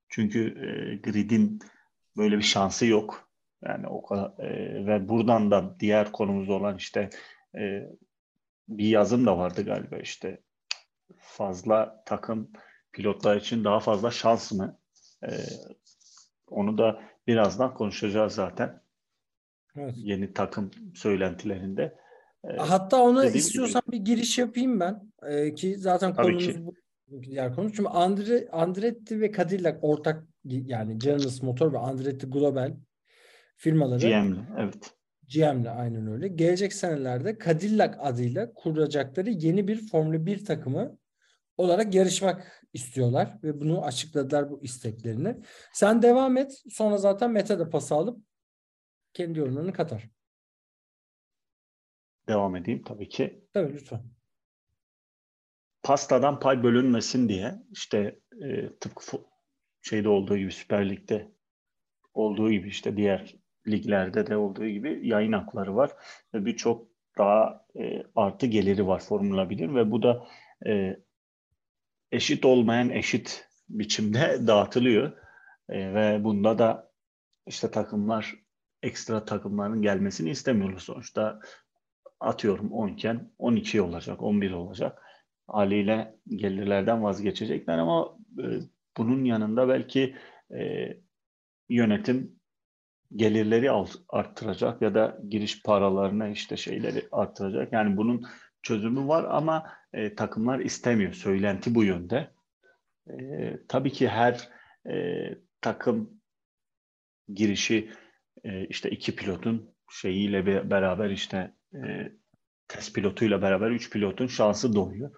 Çünkü 0.08 0.40
e, 0.46 0.96
gridin 1.10 1.58
böyle 2.16 2.38
bir 2.38 2.42
şansı 2.42 2.86
yok. 2.86 3.28
Yani 3.64 3.88
o 3.88 4.02
kadar 4.02 4.44
e, 4.44 4.86
ve 4.86 5.08
buradan 5.08 5.50
da 5.50 5.76
diğer 5.80 6.12
konumuz 6.12 6.50
olan 6.50 6.76
işte 6.76 7.10
e, 7.54 7.88
bir 8.68 8.88
yazım 8.88 9.26
da 9.26 9.38
vardı 9.38 9.64
galiba 9.64 9.96
işte 9.96 10.40
fazla 11.18 12.02
takım 12.06 12.50
pilotlar 12.92 13.36
için 13.36 13.64
daha 13.64 13.80
fazla 13.80 14.10
şans 14.10 14.52
mı? 14.52 14.78
E, 15.24 15.30
onu 16.50 16.78
da 16.78 17.02
birazdan 17.26 17.74
konuşacağız 17.74 18.34
zaten. 18.34 18.82
Evet. 19.76 19.94
Yeni 19.96 20.32
takım 20.32 20.70
söylentilerinde. 20.94 22.01
E, 22.44 22.56
Hatta 22.56 23.02
ona 23.02 23.22
dediğim 23.22 23.36
istiyorsan 23.36 23.82
bir 23.90 23.98
giriş 23.98 24.38
yapayım 24.38 24.80
ben. 24.80 25.12
Ee, 25.22 25.54
ki 25.54 25.76
zaten 25.78 26.14
Tabii 26.14 26.26
konumuz 26.26 26.46
ki. 26.46 26.66
bu 26.66 26.74
diğer 27.22 27.54
konu. 27.54 27.72
Çünkü 27.72 27.88
Andre, 27.88 28.48
Andretti 28.52 29.20
ve 29.20 29.32
Cadillac 29.32 29.78
ortak 29.82 30.26
yani 30.44 30.98
General 30.98 31.30
Motor 31.42 31.72
ve 31.72 31.78
Andretti 31.78 32.26
Global 32.26 32.76
firmaları 33.56 34.00
GM'li, 34.00 34.40
evet. 34.58 34.94
GM'le 35.34 35.68
aynen 35.68 36.06
öyle. 36.06 36.28
Gelecek 36.28 36.72
senelerde 36.72 37.38
Cadillac 37.44 37.96
adıyla 38.00 38.52
kuracakları 38.54 39.30
yeni 39.30 39.68
bir 39.68 39.88
Formula 39.88 40.26
1 40.26 40.44
takımı 40.44 40.98
olarak 41.56 41.94
yarışmak 41.94 42.66
istiyorlar 42.72 43.38
ve 43.42 43.60
bunu 43.60 43.84
açıkladılar 43.84 44.50
bu 44.50 44.62
isteklerini. 44.62 45.36
Sen 45.72 46.02
devam 46.02 46.36
et. 46.36 46.62
Sonra 46.70 46.96
zaten 46.96 47.30
Mete 47.30 47.58
de 47.58 47.70
pas 47.70 47.92
alıp 47.92 48.20
kendi 49.12 49.38
yorumlarını 49.38 49.72
katar. 49.72 50.10
Devam 52.28 52.56
edeyim 52.56 52.82
tabii 52.82 53.08
ki. 53.08 53.44
Tabii 53.52 53.72
lütfen. 53.72 54.02
pastadan 55.82 56.40
pay 56.40 56.62
bölünmesin 56.62 57.28
diye 57.28 57.54
işte 57.70 58.18
e, 58.42 58.76
tıpkı 58.80 59.18
şeyde 59.82 60.08
olduğu 60.08 60.36
gibi 60.36 60.52
Süper 60.52 60.90
Lig'de 60.90 61.32
olduğu 62.14 62.50
gibi 62.50 62.68
işte 62.68 62.96
diğer 62.96 63.34
liglerde 63.68 64.26
de 64.26 64.36
olduğu 64.36 64.66
gibi 64.68 65.08
yayın 65.08 65.32
hakları 65.32 65.76
var 65.76 65.90
ve 66.34 66.44
birçok 66.44 66.88
daha 67.18 67.66
e, 67.80 68.02
artı 68.16 68.46
geliri 68.46 68.86
var 68.86 69.00
Formula 69.00 69.42
1'in 69.42 69.74
ve 69.74 69.90
bu 69.90 70.02
da 70.02 70.26
e, 70.66 70.96
eşit 72.12 72.44
olmayan 72.44 72.90
eşit 72.90 73.48
biçimde 73.68 74.38
dağıtılıyor 74.46 75.12
E, 75.68 75.94
ve 75.94 76.24
bunda 76.24 76.58
da 76.58 76.92
işte 77.46 77.70
takımlar 77.70 78.34
ekstra 78.82 79.24
takımların 79.24 79.82
gelmesini 79.82 80.30
istemiyorlar 80.30 80.78
sonuçta 80.78 81.40
atıyorum 82.22 82.72
10 82.72 82.88
iken 82.88 83.30
12 83.38 83.82
olacak 83.82 84.22
11 84.22 84.50
olacak 84.52 85.02
haliyle 85.48 86.14
gelirlerden 86.28 87.02
vazgeçecekler 87.02 87.78
ama 87.78 88.18
e, 88.38 88.44
bunun 88.96 89.24
yanında 89.24 89.68
belki 89.68 90.16
e, 90.50 90.88
yönetim 91.68 92.40
gelirleri 93.16 93.70
arttıracak 94.08 94.82
ya 94.82 94.94
da 94.94 95.18
giriş 95.28 95.62
paralarına 95.62 96.28
işte 96.28 96.56
şeyleri 96.56 97.08
arttıracak. 97.12 97.72
Yani 97.72 97.96
bunun 97.96 98.26
çözümü 98.62 99.08
var 99.08 99.24
ama 99.24 99.72
e, 99.92 100.14
takımlar 100.14 100.58
istemiyor. 100.58 101.12
Söylenti 101.12 101.74
bu 101.74 101.84
yönde. 101.84 102.30
E, 103.10 103.14
tabii 103.68 103.92
ki 103.92 104.08
her 104.08 104.48
e, 104.90 105.28
takım 105.60 106.20
girişi 107.28 107.90
e, 108.44 108.66
işte 108.66 108.90
iki 108.90 109.16
pilotun 109.16 109.74
şeyiyle 109.90 110.46
be- 110.46 110.70
beraber 110.70 111.10
işte 111.10 111.54
e, 111.74 112.12
test 112.68 112.94
pilotuyla 112.94 113.42
beraber 113.42 113.70
üç 113.70 113.90
pilotun 113.90 114.26
şansı 114.26 114.74
doğuyor. 114.74 115.10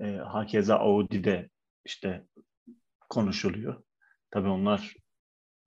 E, 0.00 0.06
hakeza 0.16 0.76
Audi'de 0.76 1.50
işte 1.84 2.24
konuşuluyor. 3.10 3.82
Tabii 4.30 4.48
onlar 4.48 4.94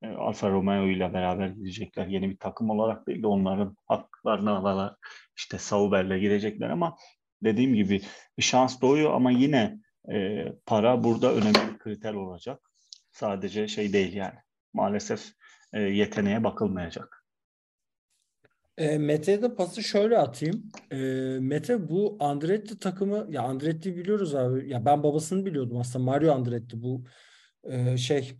e, 0.02 0.08
Alfa 0.08 0.50
Romeo 0.50 0.88
ile 0.88 1.14
beraber 1.14 1.48
gidecekler. 1.48 2.08
Yeni 2.08 2.30
bir 2.30 2.38
takım 2.38 2.70
olarak 2.70 3.08
değil 3.08 3.24
de 3.24 3.28
onların 3.28 3.78
haklarını 3.86 4.52
alarak 4.52 5.10
işte 5.38 5.58
Sauber'le 5.58 6.20
girecekler 6.20 6.70
ama 6.70 6.96
dediğim 7.44 7.74
gibi 7.74 8.02
bir 8.38 8.44
şans 8.44 8.82
doğuyor 8.82 9.14
ama 9.14 9.32
yine 9.32 9.80
e, 10.12 10.46
para 10.66 11.04
burada 11.04 11.34
önemli 11.34 11.74
bir 11.74 11.78
kriter 11.78 12.14
olacak. 12.14 12.72
Sadece 13.12 13.68
şey 13.68 13.94
değil 13.94 14.14
yani. 14.14 14.40
Maalesef 14.74 15.32
e, 15.74 15.82
yeteneğe 15.82 16.44
bakılmayacak. 16.44 17.25
E, 18.78 18.98
Mete'ye 18.98 19.42
de 19.42 19.56
pası 19.56 19.84
şöyle 19.84 20.18
atayım. 20.18 20.72
E, 20.92 20.96
Mete 21.40 21.90
bu 21.90 22.18
Andretti 22.20 22.80
takımı 22.80 23.28
ya 23.30 23.42
Andretti 23.42 23.98
biliyoruz 23.98 24.36
abi. 24.36 24.70
Ya 24.70 24.86
ben 24.86 25.04
babasını 25.04 25.46
biliyordum 25.46 25.78
aslında 25.78 26.06
Mario 26.06 26.34
Andretti 26.34 26.82
bu 26.82 27.04
e, 27.64 27.98
şey 27.98 28.40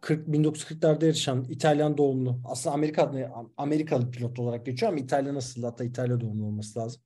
40 0.00 0.28
1940'larda 0.28 1.04
yarışan 1.04 1.44
İtalyan 1.48 1.98
doğumlu. 1.98 2.40
Aslında 2.44 2.74
Amerikalı 2.74 3.30
Amerikalı 3.56 4.10
pilot 4.10 4.38
olarak 4.38 4.66
geçiyor 4.66 4.92
ama 4.92 5.00
İtalyan 5.00 5.34
asıllı 5.34 5.66
hatta 5.66 5.84
İtalya 5.84 6.20
doğumlu 6.20 6.46
olması 6.46 6.78
lazım. 6.78 7.02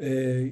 E, 0.00 0.42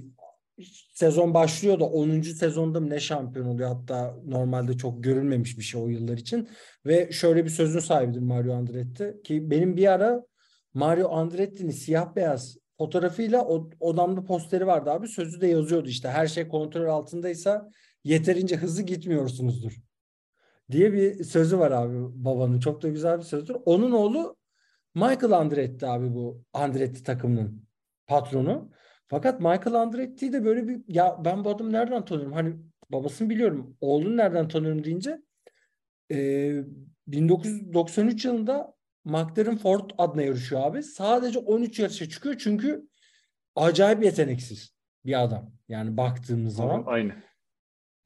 sezon 0.95 1.35
başlıyor 1.35 1.81
da 1.81 1.85
10. 1.85 2.35
sezonda 2.35 2.81
ne 2.81 3.01
şampiyon 3.01 3.47
oluyor 3.47 3.69
hatta 3.69 4.17
normalde 4.25 4.77
çok 4.77 5.05
görülmemiş 5.05 5.59
bir 5.59 5.63
şey 5.63 5.83
o 5.83 5.89
yıllar 5.89 6.19
için 6.19 6.49
ve 6.87 7.13
şöyle 7.13 7.45
bir 7.45 7.51
sözün 7.51 7.81
sahibidir 7.81 8.21
Mario 8.21 8.55
Andretti 8.55 9.21
ki 9.25 9.51
benim 9.51 9.77
bir 9.77 9.93
ara 9.93 10.30
Mario 10.75 11.11
Andretti'nin 11.11 11.71
siyah 11.71 12.17
beyaz 12.17 12.57
fotoğrafıyla 12.79 13.45
o, 13.45 13.71
odamda 13.81 14.25
posteri 14.25 14.67
vardı 14.67 14.91
abi. 14.91 15.09
Sözü 15.09 15.41
de 15.41 15.47
yazıyordu 15.47 15.89
işte 15.89 16.09
her 16.09 16.27
şey 16.27 16.49
kontrol 16.49 16.87
altındaysa 16.87 17.71
yeterince 18.05 18.57
hızlı 18.57 18.83
gitmiyorsunuzdur 18.83 19.77
diye 20.71 20.93
bir 20.93 21.25
sözü 21.25 21.59
var 21.59 21.71
abi 21.71 21.97
babanın. 22.25 22.61
Çok 22.61 22.83
da 22.83 22.89
güzel 22.89 23.19
bir 23.19 23.25
sözdür. 23.25 23.57
Onun 23.65 23.91
oğlu 23.93 24.37
Michael 24.95 25.33
Andretti 25.33 25.87
abi 25.87 26.15
bu 26.15 26.43
Andretti 26.53 27.03
takımının 27.03 27.65
patronu. 28.07 28.71
Fakat 29.09 29.41
Michael 29.41 29.75
Andretti'yi 29.75 30.33
de 30.33 30.45
böyle 30.45 30.69
bir 30.69 30.83
ya 30.89 31.25
ben 31.25 31.45
bu 31.45 31.51
adamı 31.51 31.73
nereden 31.73 32.05
tanıyorum? 32.05 32.33
Hani 32.33 32.57
babasını 32.91 33.31
biliyorum. 33.31 33.77
Oğlunu 33.81 34.17
nereden 34.17 34.49
tanıyorum 34.49 34.85
deyince 34.85 35.23
e, 36.13 36.53
1993 37.07 38.25
yılında 38.25 38.75
McLaren 39.05 39.57
Ford 39.57 39.91
adına 39.99 40.23
yarışıyor 40.23 40.67
abi. 40.67 40.83
Sadece 40.83 41.39
13 41.39 41.79
yarışa 41.79 42.09
çıkıyor 42.09 42.37
çünkü 42.39 42.89
acayip 43.57 44.05
yeteneksiz 44.05 44.75
bir 45.05 45.23
adam. 45.23 45.53
Yani 45.69 45.97
baktığımız 45.97 46.57
zaman. 46.57 46.85
Aynı. 46.87 47.13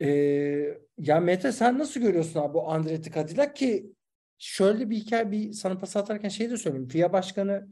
Ee, 0.01 0.79
ya 0.99 1.21
Mete 1.21 1.53
sen 1.53 1.79
nasıl 1.79 2.01
görüyorsun 2.01 2.41
abi 2.41 2.55
bu 2.55 2.71
Andretti 2.71 3.13
Cadillac 3.13 3.55
ki 3.55 3.93
şöyle 4.39 4.91
bir 4.91 4.97
hikaye 4.97 5.31
bir 5.31 5.53
sana 5.53 5.79
pas 5.79 5.97
atarken 5.97 6.29
şey 6.29 6.51
de 6.51 6.57
söyleyeyim. 6.57 6.89
FIA 6.89 7.13
Başkanı 7.13 7.69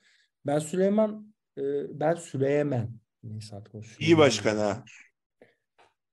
ben 0.47 0.59
Süleyman 0.59 1.35
e, 1.59 1.63
ben 2.01 2.15
Süleyman 2.15 2.91
neyse 3.23 3.57
artık 3.57 3.75
o 3.75 3.81
İyi 3.99 4.19
başkan 4.19 4.57
ha. 4.57 4.85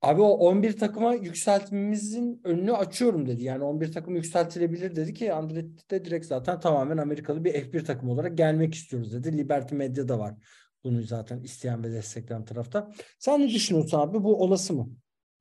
Abi 0.02 0.22
o 0.22 0.30
11 0.30 0.78
takıma 0.78 1.14
yükseltmemizin 1.14 2.42
önünü 2.44 2.74
açıyorum 2.74 3.28
dedi. 3.28 3.44
Yani 3.44 3.64
11 3.64 3.92
takım 3.92 4.16
yükseltilebilir 4.16 4.96
dedi 4.96 5.14
ki 5.14 5.34
Andretti 5.34 5.90
de 5.90 6.06
direkt 6.06 6.26
zaten 6.26 6.60
tamamen 6.60 6.98
Amerikalı 6.98 7.44
bir 7.44 7.54
F1 7.54 7.86
takım 7.86 8.10
olarak 8.10 8.38
gelmek 8.38 8.76
istiyoruz 8.76 9.14
dedi. 9.14 9.38
Liberty 9.38 9.76
Media 9.76 10.08
da 10.08 10.20
var. 10.20 10.36
Bunu 10.84 11.02
zaten 11.02 11.42
isteyen 11.42 11.84
ve 11.84 11.92
destekleyen 11.92 12.46
tarafta. 12.46 12.92
Sen 13.20 13.42
ne 13.42 13.50
düşünüyorsun 13.50 14.00
abi? 14.00 14.24
Bu 14.24 14.44
olası 14.44 14.74
mı? 14.74 14.90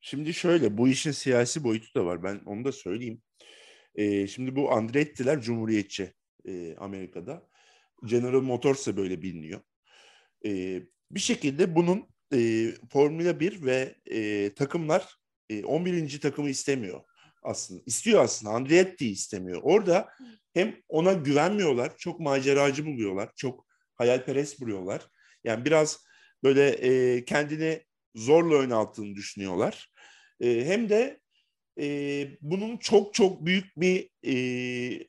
Şimdi 0.01 0.35
şöyle 0.35 0.79
bu 0.79 0.89
işin 0.89 1.11
siyasi 1.11 1.65
boyutu 1.65 1.95
da 1.95 2.05
var. 2.05 2.23
Ben 2.23 2.41
onu 2.47 2.65
da 2.65 2.73
söyleyeyim. 2.73 3.23
Ee, 3.95 4.27
şimdi 4.27 4.57
bu 4.57 4.73
Andretti'ler 4.73 5.41
cumhuriyetçi 5.41 6.13
e, 6.45 6.77
Amerika'da. 6.77 7.49
General 8.05 8.41
Motors 8.41 8.87
böyle 8.87 9.23
biliniyor. 9.23 9.61
Ee, 10.47 10.83
bir 11.11 11.21
şekilde 11.21 11.75
bunun 11.75 12.09
e, 12.35 12.73
Formula 12.93 13.41
1 13.41 13.65
ve 13.65 13.95
e, 14.07 14.53
takımlar 14.55 15.17
e, 15.51 15.65
11. 15.65 16.21
takımı 16.21 16.51
istemiyor 16.51 17.01
aslında. 17.43 17.83
İstiyor 17.87 18.25
aslında. 18.25 18.53
Andretti 18.53 19.11
istemiyor. 19.11 19.61
Orada 19.63 20.09
hem 20.55 20.77
ona 20.89 21.13
güvenmiyorlar, 21.13 21.97
çok 21.97 22.21
maceracı 22.21 22.87
buluyorlar, 22.87 23.31
çok 23.37 23.67
hayalperest 23.95 24.61
buluyorlar. 24.61 25.07
Yani 25.45 25.65
biraz 25.65 26.05
böyle 26.43 26.69
e, 26.69 27.25
kendini 27.25 27.83
zorla 28.15 28.55
ön 28.55 28.71
altını 28.71 29.15
düşünüyorlar. 29.15 29.93
E, 30.41 30.65
hem 30.67 30.89
de 30.89 31.21
e, 31.81 32.27
bunun 32.41 32.77
çok 32.77 33.15
çok 33.15 33.47
büyük 33.47 33.77
bir 33.77 34.11
e, 34.27 35.07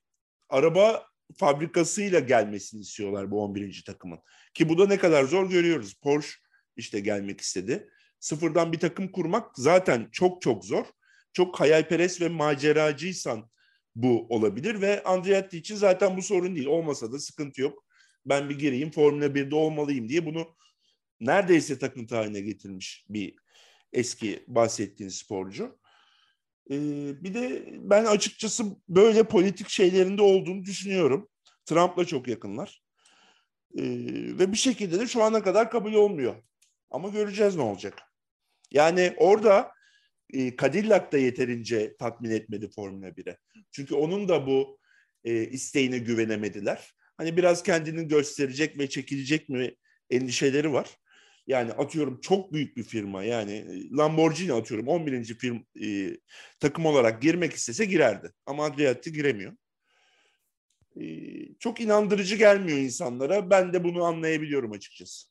araba 0.49 1.05
fabrikasıyla 1.38 2.19
gelmesini 2.19 2.82
istiyorlar 2.82 3.32
bu 3.32 3.43
11. 3.43 3.84
takımın. 3.86 4.19
Ki 4.53 4.69
bu 4.69 4.77
da 4.77 4.88
ne 4.88 4.97
kadar 4.97 5.23
zor 5.23 5.49
görüyoruz. 5.49 5.93
Porsche 5.93 6.48
işte 6.75 6.99
gelmek 6.99 7.41
istedi. 7.41 7.89
Sıfırdan 8.19 8.71
bir 8.73 8.79
takım 8.79 9.12
kurmak 9.12 9.51
zaten 9.58 10.10
çok 10.12 10.41
çok 10.41 10.65
zor. 10.65 10.86
çok 11.34 11.60
hayalperest 11.60 12.21
ve 12.21 12.29
maceracıysan 12.29 13.49
bu 13.95 14.27
olabilir 14.29 14.82
ve 14.82 15.03
Andretti 15.03 15.58
için 15.58 15.75
zaten 15.75 16.17
bu 16.17 16.21
sorun 16.21 16.55
değil. 16.55 16.67
Olmasa 16.67 17.12
da 17.12 17.19
sıkıntı 17.19 17.62
yok. 17.62 17.86
Ben 18.25 18.49
bir 18.49 18.60
gireyim 18.60 18.91
Formula 18.91 19.25
1'de 19.25 19.55
olmalıyım 19.55 20.10
diye 20.10 20.25
bunu 20.25 20.55
neredeyse 21.19 21.79
takıntı 21.79 22.15
haline 22.15 22.41
getirmiş 22.41 23.05
bir 23.10 23.36
eski 23.93 24.43
bahsettiğin 24.47 25.10
sporcu. 25.10 25.79
Ee, 26.71 27.23
bir 27.23 27.34
de 27.34 27.65
ben 27.77 28.05
açıkçası 28.05 28.63
böyle 28.89 29.23
politik 29.23 29.69
şeylerinde 29.69 30.21
olduğunu 30.21 30.65
düşünüyorum. 30.65 31.29
Trump'la 31.65 32.05
çok 32.05 32.27
yakınlar. 32.27 32.84
Ee, 33.77 33.84
ve 34.39 34.51
bir 34.51 34.58
şekilde 34.58 34.99
de 34.99 35.08
şu 35.08 35.23
ana 35.23 35.43
kadar 35.43 35.71
kabul 35.71 35.93
olmuyor. 35.93 36.36
Ama 36.91 37.10
göreceğiz 37.10 37.56
ne 37.56 37.62
olacak. 37.62 38.02
Yani 38.71 39.13
orada 39.17 39.71
e, 40.34 40.58
Cadillac 40.58 41.12
da 41.12 41.17
yeterince 41.17 41.95
tatmin 41.97 42.30
etmedi 42.30 42.69
Formula 42.69 43.08
1'e. 43.08 43.38
Çünkü 43.71 43.95
onun 43.95 44.30
da 44.30 44.47
bu 44.47 44.80
e, 45.23 45.45
isteğine 45.45 45.97
güvenemediler. 45.97 46.93
Hani 47.17 47.38
biraz 47.38 47.63
kendini 47.63 48.08
gösterecek 48.08 48.80
ve 48.80 48.89
çekilecek 48.89 49.49
mi 49.49 49.75
endişeleri 50.10 50.73
var. 50.73 50.97
Yani 51.47 51.71
atıyorum 51.71 52.21
çok 52.21 52.54
büyük 52.54 52.78
bir 52.78 52.84
firma 52.84 53.23
yani 53.23 53.52
e, 53.52 53.89
Lamborghini 53.97 54.54
atıyorum 54.54 54.88
11. 54.88 55.23
firm 55.23 55.60
e, 55.84 56.17
takım 56.60 56.86
olarak 56.86 57.21
girmek 57.21 57.54
istese 57.54 57.86
girerdi. 57.86 58.32
Ama 58.45 58.65
Adriatti 58.65 59.13
giremiyor. 59.13 59.54
E, 61.02 61.04
çok 61.60 61.82
inandırıcı 61.82 62.36
gelmiyor 62.36 62.78
insanlara. 62.78 63.49
Ben 63.49 63.73
de 63.73 63.84
bunu 63.84 64.04
anlayabiliyorum 64.04 64.71
açıkçası. 64.71 65.28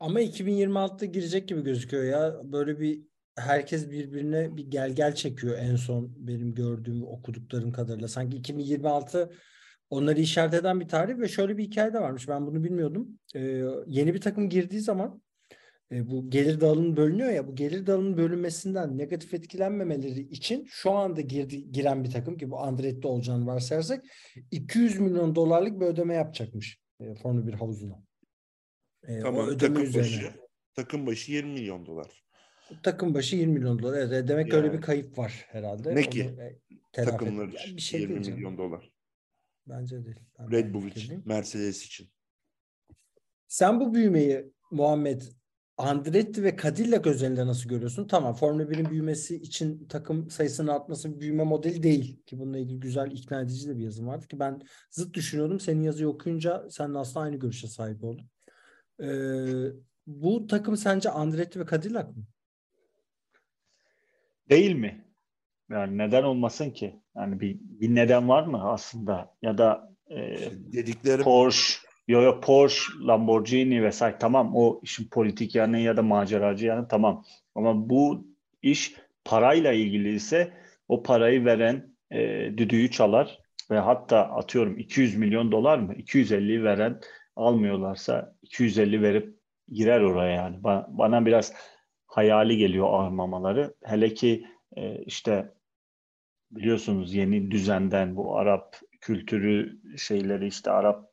Ama 0.00 0.20
2026'da 0.20 1.04
girecek 1.04 1.48
gibi 1.48 1.62
gözüküyor 1.62 2.04
ya. 2.04 2.40
Böyle 2.44 2.80
bir 2.80 3.02
herkes 3.36 3.90
birbirine 3.90 4.56
bir 4.56 4.70
gel 4.70 4.90
gel 4.92 5.14
çekiyor 5.14 5.58
en 5.58 5.76
son 5.76 6.14
benim 6.18 6.54
gördüğüm 6.54 7.04
okuduklarım 7.04 7.72
kadarıyla. 7.72 8.08
Sanki 8.08 8.36
2026 8.36 9.30
onları 9.90 10.20
işaret 10.20 10.54
eden 10.54 10.80
bir 10.80 10.88
tarih 10.88 11.18
ve 11.18 11.28
şöyle 11.28 11.58
bir 11.58 11.64
hikaye 11.64 11.92
de 11.92 12.00
varmış. 12.00 12.28
Ben 12.28 12.46
bunu 12.46 12.64
bilmiyordum. 12.64 13.08
Ee, 13.34 13.62
yeni 13.86 14.14
bir 14.14 14.20
takım 14.20 14.48
girdiği 14.48 14.80
zaman 14.80 15.22
e, 15.92 16.10
bu 16.10 16.30
gelir 16.30 16.60
dağılımı 16.60 16.96
bölünüyor 16.96 17.30
ya 17.30 17.48
bu 17.48 17.54
gelir 17.54 17.86
dağılımının 17.86 18.16
bölünmesinden 18.16 18.98
negatif 18.98 19.34
etkilenmemeleri 19.34 20.20
için 20.20 20.66
şu 20.68 20.90
anda 20.92 21.20
girdi, 21.20 21.72
giren 21.72 22.04
bir 22.04 22.10
takım 22.10 22.36
ki 22.36 22.50
bu 22.50 22.60
Andretti 22.60 23.06
olacağını 23.08 23.46
varsayarsak 23.46 24.04
200 24.50 25.00
milyon 25.00 25.34
dolarlık 25.34 25.80
bir 25.80 25.86
ödeme 25.86 26.14
yapacakmış 26.14 26.78
e, 27.00 27.14
Formula 27.14 27.46
1 27.46 27.52
havuzuna. 27.52 28.07
E, 29.08 29.20
Tamam 29.20 29.48
ödeme 29.48 29.74
takım 29.74 29.82
üzerine. 29.88 30.06
başı, 30.06 30.32
takım 30.74 31.06
başı 31.06 31.32
20 31.32 31.52
milyon 31.52 31.86
dolar. 31.86 32.24
Takım 32.82 33.14
başı 33.14 33.36
20 33.36 33.52
milyon 33.52 33.78
dolar. 33.82 33.98
Evet, 33.98 34.28
demek 34.28 34.50
ki 34.50 34.56
öyle 34.56 34.66
Yani. 34.66 34.76
bir 34.76 34.82
kayıp 34.82 35.18
var 35.18 35.44
herhalde. 35.48 35.94
Ne 35.94 36.10
ki? 36.10 36.20
e, 36.22 36.58
Takımlar 36.92 37.48
için 37.48 37.58
Yani 37.68 37.76
bir 37.76 37.82
şey 37.82 38.00
20 38.00 38.14
değil 38.14 38.24
canım. 38.24 38.38
milyon 38.38 38.58
dolar. 38.58 38.90
Bence 39.66 40.04
değil. 40.04 40.16
Ben 40.38 40.50
Red 40.50 40.74
Bull 40.74 40.80
için, 40.80 40.90
fikirdeyim. 40.90 41.22
Mercedes 41.26 41.84
için. 41.86 42.08
Sen 43.48 43.80
bu 43.80 43.94
büyümeyi 43.94 44.52
Muhammed 44.70 45.22
Andretti 45.76 46.42
ve 46.44 46.56
Cadillac 46.62 47.10
özelinde 47.10 47.46
nasıl 47.46 47.68
görüyorsun? 47.68 48.06
Tamam 48.06 48.34
Formula 48.34 48.62
1'in 48.70 48.90
büyümesi 48.90 49.36
için 49.36 49.88
takım 49.88 50.30
sayısının 50.30 50.68
artması 50.68 51.14
bir 51.14 51.20
büyüme 51.20 51.44
modeli 51.44 51.82
değil. 51.82 52.22
Ki 52.26 52.38
bununla 52.38 52.58
ilgili 52.58 52.80
güzel 52.80 53.10
ikna 53.10 53.40
edici 53.42 53.68
de 53.68 53.76
bir 53.78 53.82
yazım 53.84 54.06
vardı 54.06 54.26
ki 54.28 54.38
ben 54.40 54.60
zıt 54.90 55.14
düşünüyordum. 55.14 55.60
Senin 55.60 55.82
yazıyı 55.82 56.08
okuyunca 56.08 56.66
seninle 56.70 56.98
aslında 56.98 57.20
aynı 57.20 57.36
görüşe 57.36 57.68
sahip 57.68 58.04
oldum. 58.04 58.26
Ee, 59.02 59.06
bu 60.06 60.46
takım 60.46 60.76
sence 60.76 61.10
Andretti 61.10 61.60
ve 61.60 61.64
Cadillac 61.70 62.06
mı? 62.08 62.24
Değil 64.50 64.74
mi? 64.74 65.04
Yani 65.70 65.98
neden 65.98 66.22
olmasın 66.22 66.70
ki? 66.70 67.02
Yani 67.16 67.40
bir, 67.40 67.56
bir 67.60 67.94
neden 67.94 68.28
var 68.28 68.46
mı 68.46 68.70
aslında? 68.70 69.34
Ya 69.42 69.58
da 69.58 69.94
e, 70.10 70.36
Dedikleri 70.72 71.22
Porsche, 71.22 71.74
yo 72.08 72.22
yo 72.22 72.40
Porsche, 72.40 72.92
Lamborghini 73.06 73.82
vesaire 73.82 74.16
tamam 74.18 74.56
o 74.56 74.80
işin 74.82 75.08
politik 75.08 75.54
yanı 75.54 75.78
ya 75.78 75.96
da 75.96 76.02
maceracı 76.02 76.66
yanı 76.66 76.88
tamam. 76.88 77.24
Ama 77.54 77.90
bu 77.90 78.26
iş 78.62 78.94
parayla 79.24 79.72
ilgili 79.72 80.14
ise 80.14 80.52
o 80.88 81.02
parayı 81.02 81.44
veren 81.44 81.94
e, 82.10 82.18
düdüğü 82.56 82.90
çalar 82.90 83.38
ve 83.70 83.78
hatta 83.78 84.18
atıyorum 84.18 84.78
200 84.78 85.16
milyon 85.16 85.52
dolar 85.52 85.78
mı? 85.78 85.94
250 85.94 86.64
veren 86.64 87.00
almıyorlarsa 87.38 88.36
250 88.42 89.02
verip 89.02 89.38
girer 89.68 90.00
oraya 90.00 90.30
yani. 90.36 90.56
Ba- 90.56 90.86
Bana 90.88 91.26
biraz 91.26 91.52
hayali 92.06 92.56
geliyor 92.56 92.86
almamaları. 92.86 93.74
Hele 93.84 94.14
ki 94.14 94.46
e, 94.76 95.04
işte 95.04 95.52
biliyorsunuz 96.50 97.14
yeni 97.14 97.50
düzenden 97.50 98.16
bu 98.16 98.38
Arap 98.38 98.76
kültürü 99.00 99.80
şeyleri 99.98 100.46
işte 100.46 100.70
Arap 100.70 101.10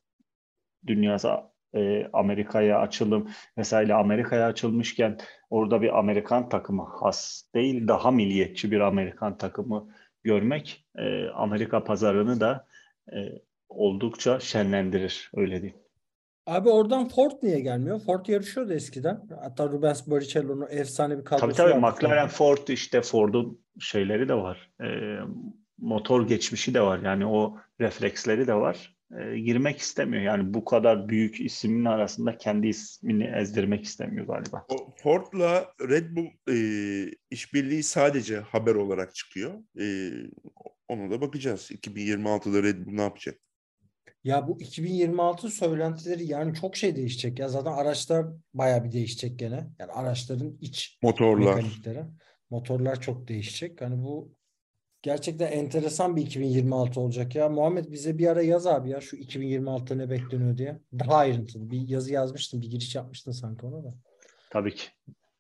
dünyası 0.88 1.30
e, 1.76 2.08
Amerika'ya 2.14 2.80
açılım 2.80 3.30
vesaire 3.58 3.94
Amerika'ya 3.94 4.48
açılmışken 4.48 5.18
orada 5.50 5.82
bir 5.82 6.00
Amerikan 6.00 6.50
takımı 6.50 6.84
has 7.02 7.44
değil 7.56 7.88
daha 7.88 8.12
milliyetçi 8.12 8.72
bir 8.72 8.80
Amerikan 8.80 9.38
takımı 9.38 9.90
görmek 10.24 10.86
e, 10.98 11.28
Amerika 11.30 11.84
pazarını 11.84 12.40
da 12.40 12.68
e, 13.14 13.18
oldukça 13.70 14.40
şenlendirir 14.40 15.32
öyle 15.36 15.62
diyeyim. 15.62 15.85
Abi 16.46 16.70
oradan 16.70 17.08
Ford 17.08 17.32
niye 17.44 17.60
gelmiyor? 17.60 18.00
Ford 18.00 18.26
yarışıyordu 18.26 18.74
eskiden. 18.74 19.22
Hatta 19.42 19.66
Rubens 19.66 20.08
Barrichello'nun 20.08 20.68
efsane 20.70 21.18
bir 21.18 21.26
kadrosu 21.26 21.46
Tabii 21.46 21.54
tabii 21.54 21.82
vardı 21.82 21.96
McLaren. 21.98 22.28
Ford 22.28 22.68
işte 22.68 23.02
Ford'un 23.02 23.62
şeyleri 23.80 24.30
de 24.30 24.34
var. 24.34 24.72
E, 24.82 24.88
motor 25.78 26.28
geçmişi 26.28 26.74
de 26.74 26.82
var. 26.82 27.00
Yani 27.04 27.26
o 27.26 27.58
refleksleri 27.82 28.48
de 28.48 28.54
var. 28.54 28.96
E, 29.20 29.40
girmek 29.40 29.78
istemiyor. 29.78 30.24
Yani 30.24 30.54
bu 30.54 30.66
kadar 30.66 31.10
büyük 31.10 31.42
ismin 31.42 31.86
arasında 31.86 32.38
kendi 32.38 32.68
ismini 32.68 33.24
ezdirmek 33.24 33.84
istemiyor 33.84 34.28
galiba. 34.28 34.66
O 34.70 34.76
Ford'la 35.04 35.74
Red 35.90 36.16
Bull 36.16 36.28
e, 36.50 36.58
işbirliği 37.32 37.84
sadece 37.84 38.40
haber 38.40 38.76
olarak 38.76 39.16
çıkıyor. 39.16 39.54
E, 39.80 40.12
ona 40.88 41.12
da 41.12 41.22
bakacağız. 41.22 41.72
2026'da 41.72 42.64
Red 42.64 42.86
Bull 42.86 42.92
ne 42.92 43.02
yapacak? 43.02 43.36
Ya 44.26 44.48
bu 44.48 44.62
2026 44.62 45.50
söylentileri 45.50 46.26
yani 46.26 46.54
çok 46.54 46.76
şey 46.76 46.96
değişecek 46.96 47.40
ya. 47.40 47.50
Zaten 47.50 47.72
araçlar 47.72 48.26
bayağı 48.54 48.84
bir 48.84 48.92
değişecek 48.92 49.40
gene. 49.40 49.68
Yani 49.80 49.92
araçların 49.92 50.58
iç 50.62 51.00
Motorlar. 51.02 51.56
mekanikleri. 51.56 52.04
Motorlar 52.50 53.02
çok 53.02 53.28
değişecek. 53.28 53.82
Hani 53.82 54.04
bu 54.04 54.36
gerçekten 55.02 55.52
enteresan 55.52 56.16
bir 56.16 56.22
2026 56.22 57.00
olacak 57.00 57.36
ya. 57.36 57.50
Muhammed 57.50 57.92
bize 57.92 58.18
bir 58.18 58.28
ara 58.28 58.42
yaz 58.42 58.68
abi 58.68 58.90
ya 58.90 59.02
şu 59.02 59.18
2026'da 59.18 59.96
ne 59.96 60.10
bekleniyor 60.10 60.58
diye. 60.58 60.80
Daha 61.00 61.16
ayrıntılı 61.16 61.72
bir 61.72 61.88
yazı 61.88 62.14
yazmıştın, 62.14 62.62
bir 62.62 62.68
giriş 62.72 62.96
yapmıştın 62.96 63.32
sanki 63.32 63.66
ona 63.66 63.84
da. 63.84 63.96
Tabii 64.50 64.76
ki. 64.76 64.88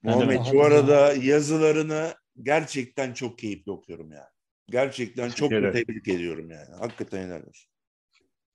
Muhammed 0.03 0.39
bu 0.53 0.59
da- 0.59 0.63
arada 0.63 1.13
yazılarını 1.13 2.13
gerçekten 2.41 3.13
çok 3.13 3.37
keyifli 3.37 3.71
okuyorum 3.71 4.11
yani. 4.11 4.29
Gerçekten 4.69 5.29
çok 5.29 5.49
tebrik 5.49 6.07
ediyorum 6.07 6.51
yani. 6.51 6.75
Hakikaten 6.79 7.23
helal 7.23 7.43
olsun. 7.47 7.74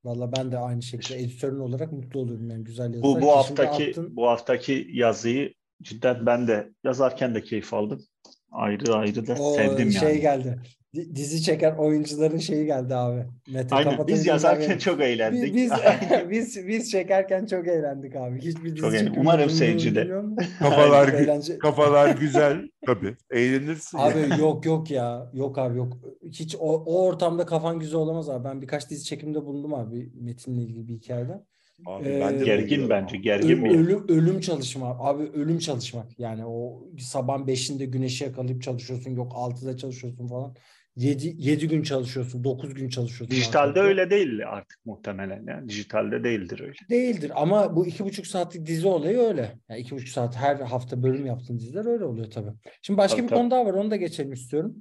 Valla 0.04 0.32
ben 0.36 0.52
de 0.52 0.58
aynı 0.58 0.82
şekilde 0.82 1.18
editörün 1.20 1.58
olarak 1.60 1.92
mutlu 1.92 2.20
oluyorum 2.20 2.50
yani 2.50 2.64
güzel 2.64 2.94
yazılar. 2.94 3.22
Bu 3.22 3.26
bu 3.26 3.30
haftaki 3.36 3.90
attın- 3.90 4.16
bu 4.16 4.28
haftaki 4.28 4.88
yazıyı 4.92 5.54
cidden 5.82 6.26
ben 6.26 6.48
de 6.48 6.70
yazarken 6.84 7.34
de 7.34 7.42
keyif 7.42 7.74
aldım. 7.74 8.04
Ayrı 8.52 8.94
ayrı 8.94 9.26
da 9.26 9.32
O 9.32 9.54
sevdim 9.54 9.90
şey 9.90 10.08
yani. 10.08 10.20
geldi. 10.20 10.62
Di- 10.94 11.16
Dizi 11.16 11.42
çeken 11.42 11.74
oyuncuların 11.76 12.38
şeyi 12.38 12.66
geldi 12.66 12.94
abi. 12.94 13.24
Mete 13.52 13.74
Aynen. 13.74 14.06
Biz 14.06 14.26
yazarken 14.26 14.64
izler- 14.64 14.78
çok 14.78 15.00
eğlendik. 15.00 15.54
Biz, 15.54 15.70
biz, 15.70 15.70
biz, 16.30 16.68
biz 16.68 16.90
çekerken 16.90 17.46
çok 17.46 17.68
eğlendik 17.68 18.16
abi. 18.16 18.40
Hiçbir 18.40 18.64
dizi 18.64 18.76
Çok 18.76 18.92
çekimi 18.92 19.18
Umarım 19.20 19.50
seyirci 19.50 19.94
de. 19.94 20.08
Kafalar, 20.58 21.08
eğlence- 21.08 21.58
kafalar 21.58 22.16
güzel. 22.16 22.68
Tabii. 22.86 23.16
Eğlenirsin. 23.30 23.98
Abi 23.98 24.18
yani. 24.18 24.40
yok 24.40 24.66
yok 24.66 24.90
ya. 24.90 25.30
Yok 25.34 25.58
abi 25.58 25.78
yok. 25.78 25.98
Hiç 26.30 26.56
o, 26.60 26.72
o 26.86 27.06
ortamda 27.06 27.46
kafan 27.46 27.78
güzel 27.78 27.96
olamaz 28.00 28.28
abi. 28.30 28.44
Ben 28.44 28.62
birkaç 28.62 28.90
dizi 28.90 29.04
çekimde 29.04 29.44
bulundum 29.44 29.74
abi. 29.74 30.10
Metinle 30.20 30.62
ilgili 30.62 30.88
bir 30.88 30.94
hikayede. 30.94 31.40
Abi 31.86 32.08
Ee, 32.08 32.20
ben 32.20 32.44
Gergin 32.44 32.90
bence. 32.90 33.16
Gergin 33.16 33.64
bir. 33.64 33.70
ölüm, 33.70 34.08
ölüm 34.08 34.40
çalışma 34.40 34.86
abi 34.98 35.22
ölüm 35.22 35.58
çalışmak 35.58 36.18
yani 36.18 36.46
o 36.46 36.82
sabah 36.98 37.38
5'inde 37.38 37.84
güneşi 37.84 38.24
yakalayıp 38.24 38.62
çalışıyorsun 38.62 39.10
yok 39.10 39.32
6'da 39.32 39.76
çalışıyorsun 39.76 40.26
falan 40.28 40.54
7, 40.96 41.34
7 41.38 41.68
gün 41.68 41.82
çalışıyorsun 41.82 42.44
9 42.44 42.74
gün 42.74 42.88
çalışıyorsun 42.88 43.36
Dijitalde 43.36 43.68
arkaya. 43.68 43.82
öyle 43.84 44.10
değil 44.10 44.48
artık 44.48 44.78
muhtemelen. 44.84 45.46
Yani 45.46 45.68
dijitalde 45.68 46.24
değildir 46.24 46.60
öyle. 46.60 46.74
Değildir 46.90 47.32
ama 47.34 47.76
bu 47.76 47.86
iki 47.86 48.04
buçuk 48.04 48.26
saatlik 48.26 48.66
dizi 48.66 48.88
olayı 48.88 49.18
öyle. 49.18 49.58
Yani 49.68 49.80
iki 49.80 49.94
buçuk 49.94 50.08
saat 50.08 50.36
her 50.36 50.56
hafta 50.56 51.02
bölüm 51.02 51.26
yaptığın 51.26 51.58
diziler 51.58 51.86
öyle 51.86 52.04
oluyor 52.04 52.30
tabii. 52.30 52.50
Şimdi 52.82 52.98
başka 52.98 53.16
Tabii, 53.16 53.24
bir 53.24 53.28
tabii. 53.28 53.38
konu 53.40 53.50
daha 53.50 53.66
var 53.66 53.74
onu 53.74 53.90
da 53.90 53.96
geçelim 53.96 54.32
istiyorum. 54.32 54.76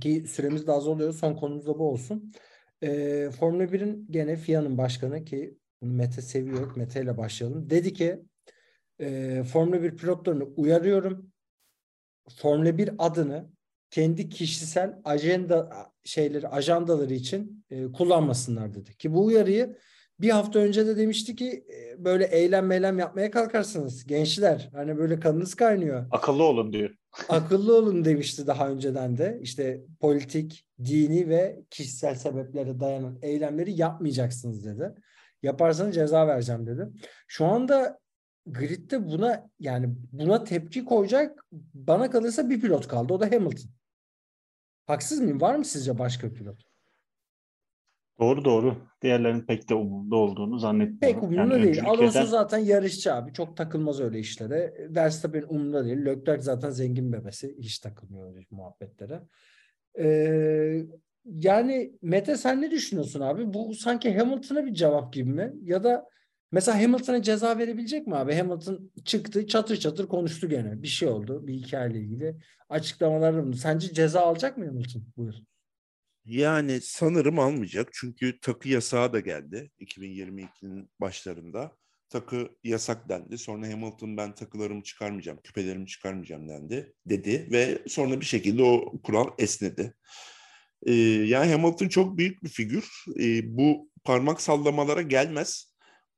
Ki 0.00 0.24
süremiz 0.28 0.66
de 0.66 0.72
azalıyor. 0.72 1.12
Son 1.12 1.34
konumuz 1.34 1.66
da 1.66 1.78
bu 1.78 1.90
olsun. 1.90 2.32
Ee, 2.82 3.30
Formula 3.38 3.64
1'in 3.64 4.06
gene 4.10 4.36
FIA'nın 4.36 4.78
başkanı 4.78 5.24
ki 5.24 5.54
Mete 5.82 6.22
seviyor. 6.22 6.76
Mete 6.76 7.02
ile 7.02 7.16
başlayalım. 7.16 7.70
Dedi 7.70 7.92
ki 7.92 8.20
e, 9.00 9.42
Formula 9.52 9.82
1 9.82 9.96
pilotlarını 9.96 10.44
uyarıyorum. 10.44 11.32
Formula 12.36 12.78
1 12.78 12.90
adını 12.98 13.50
kendi 13.90 14.28
kişisel 14.28 14.98
ajanda 15.04 15.70
şeyleri 16.04 16.48
ajandaları 16.48 17.14
için 17.14 17.64
e, 17.70 17.92
kullanmasınlar 17.92 18.74
dedi. 18.74 18.96
Ki 18.96 19.14
bu 19.14 19.24
uyarıyı 19.24 19.76
bir 20.20 20.30
hafta 20.30 20.58
önce 20.58 20.86
de 20.86 20.96
demişti 20.96 21.36
ki 21.36 21.64
e, 21.74 22.04
böyle 22.04 22.24
eylem 22.24 22.66
meylem 22.66 22.98
yapmaya 22.98 23.30
kalkarsınız 23.30 24.06
gençler. 24.06 24.70
Hani 24.74 24.98
böyle 24.98 25.20
kanınız 25.20 25.54
kaynıyor. 25.54 26.06
Akıllı 26.10 26.42
olun 26.42 26.72
diyor. 26.72 26.90
Akıllı 27.28 27.76
olun 27.76 28.04
demişti 28.04 28.46
daha 28.46 28.68
önceden 28.68 29.18
de. 29.18 29.38
İşte 29.42 29.80
politik, 30.00 30.66
dini 30.84 31.28
ve 31.28 31.60
kişisel 31.70 32.14
sebeplere 32.14 32.80
dayanan 32.80 33.18
eylemleri 33.22 33.80
yapmayacaksınız 33.80 34.64
dedi. 34.64 34.94
Yaparsanız 35.42 35.94
ceza 35.94 36.26
vereceğim 36.26 36.66
dedi. 36.66 36.88
Şu 37.28 37.46
anda 37.46 37.98
gridde 38.46 39.08
buna 39.08 39.50
yani 39.60 39.94
buna 40.12 40.44
tepki 40.44 40.84
koyacak 40.84 41.44
bana 41.74 42.10
kalırsa 42.10 42.50
bir 42.50 42.60
pilot 42.60 42.88
kaldı. 42.88 43.12
O 43.12 43.20
da 43.20 43.26
Hamilton. 43.26 43.70
Haksız 44.88 45.20
mıyım? 45.20 45.40
Var 45.40 45.54
mı 45.54 45.64
sizce 45.64 45.98
başka 45.98 46.32
pilot? 46.32 46.62
Doğru 48.20 48.44
doğru. 48.44 48.76
Diğerlerinin 49.02 49.46
pek 49.46 49.68
de 49.68 49.74
umurunda 49.74 50.16
olduğunu 50.16 50.58
zannetmiyorum. 50.58 51.20
Pek 51.20 51.30
umurunda 51.30 51.58
Yani 51.58 51.62
değil. 51.66 51.84
Alonso 51.84 52.18
eden- 52.18 52.24
zaten 52.24 52.58
yarışçı 52.58 53.14
abi. 53.14 53.32
Çok 53.32 53.56
takılmaz 53.56 54.00
öyle 54.00 54.18
işlere. 54.18 54.74
Verstappen 54.90 55.42
umurunda 55.48 55.84
değil. 55.84 56.04
Leclerc 56.04 56.42
zaten 56.42 56.70
zengin 56.70 57.12
bebesi. 57.12 57.56
Hiç 57.58 57.78
takılmıyor 57.78 58.34
öyle 58.34 58.46
muhabbetlere. 58.50 59.20
Ee, 59.98 60.82
yani 61.24 61.92
Mete 62.02 62.36
sen 62.36 62.62
ne 62.62 62.70
düşünüyorsun 62.70 63.20
abi? 63.20 63.54
Bu 63.54 63.74
sanki 63.74 64.18
Hamilton'a 64.18 64.66
bir 64.66 64.74
cevap 64.74 65.12
gibi 65.12 65.30
mi? 65.30 65.52
Ya 65.62 65.84
da 65.84 66.06
mesela 66.52 66.82
Hamilton'a 66.82 67.22
ceza 67.22 67.58
verebilecek 67.58 68.06
mi 68.06 68.16
abi? 68.16 68.34
Hamilton 68.34 68.90
çıktı 69.04 69.46
çatır 69.46 69.76
çatır 69.76 70.08
konuştu 70.08 70.48
gene. 70.48 70.82
Bir 70.82 70.88
şey 70.88 71.08
oldu. 71.08 71.46
Bir 71.46 71.54
hikayeyle 71.54 72.00
ilgili 72.00 72.36
açıklamalar 72.68 73.34
bulundu. 73.34 73.56
Sence 73.56 73.92
ceza 73.92 74.20
alacak 74.20 74.58
mı 74.58 74.66
Hamilton? 74.66 75.02
Buyur. 75.16 75.34
Yani 76.24 76.80
sanırım 76.82 77.38
almayacak. 77.38 77.88
Çünkü 77.92 78.40
takı 78.40 78.68
yasağı 78.68 79.12
da 79.12 79.20
geldi 79.20 79.70
2022'nin 79.80 80.90
başlarında. 81.00 81.76
Takı 82.08 82.48
yasak 82.64 83.08
dendi. 83.08 83.38
Sonra 83.38 83.68
Hamilton 83.68 84.16
ben 84.16 84.34
takılarımı 84.34 84.82
çıkarmayacağım, 84.82 85.40
küpelerimi 85.44 85.86
çıkarmayacağım 85.86 86.48
dendi. 86.48 86.94
Dedi 87.06 87.48
ve 87.52 87.82
sonra 87.86 88.20
bir 88.20 88.24
şekilde 88.24 88.62
o 88.62 89.02
kural 89.02 89.26
esnedi. 89.38 89.94
Ee, 90.86 90.92
yani 90.92 91.52
Hamilton 91.52 91.88
çok 91.88 92.18
büyük 92.18 92.42
bir 92.42 92.48
figür. 92.48 93.04
Ee, 93.20 93.56
bu 93.56 93.90
parmak 94.04 94.40
sallamalara 94.40 95.02
gelmez. 95.02 95.67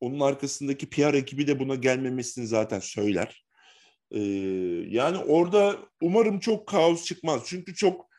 Onun 0.00 0.20
arkasındaki 0.20 0.90
PR 0.90 1.14
ekibi 1.14 1.46
de 1.46 1.58
buna 1.58 1.74
gelmemesini 1.74 2.46
zaten 2.46 2.80
söyler. 2.80 3.44
Ee, 4.10 4.20
yani 4.88 5.18
orada 5.18 5.78
umarım 6.00 6.40
çok 6.40 6.68
kaos 6.68 7.04
çıkmaz. 7.04 7.42
Çünkü 7.46 7.74
çok 7.74 8.10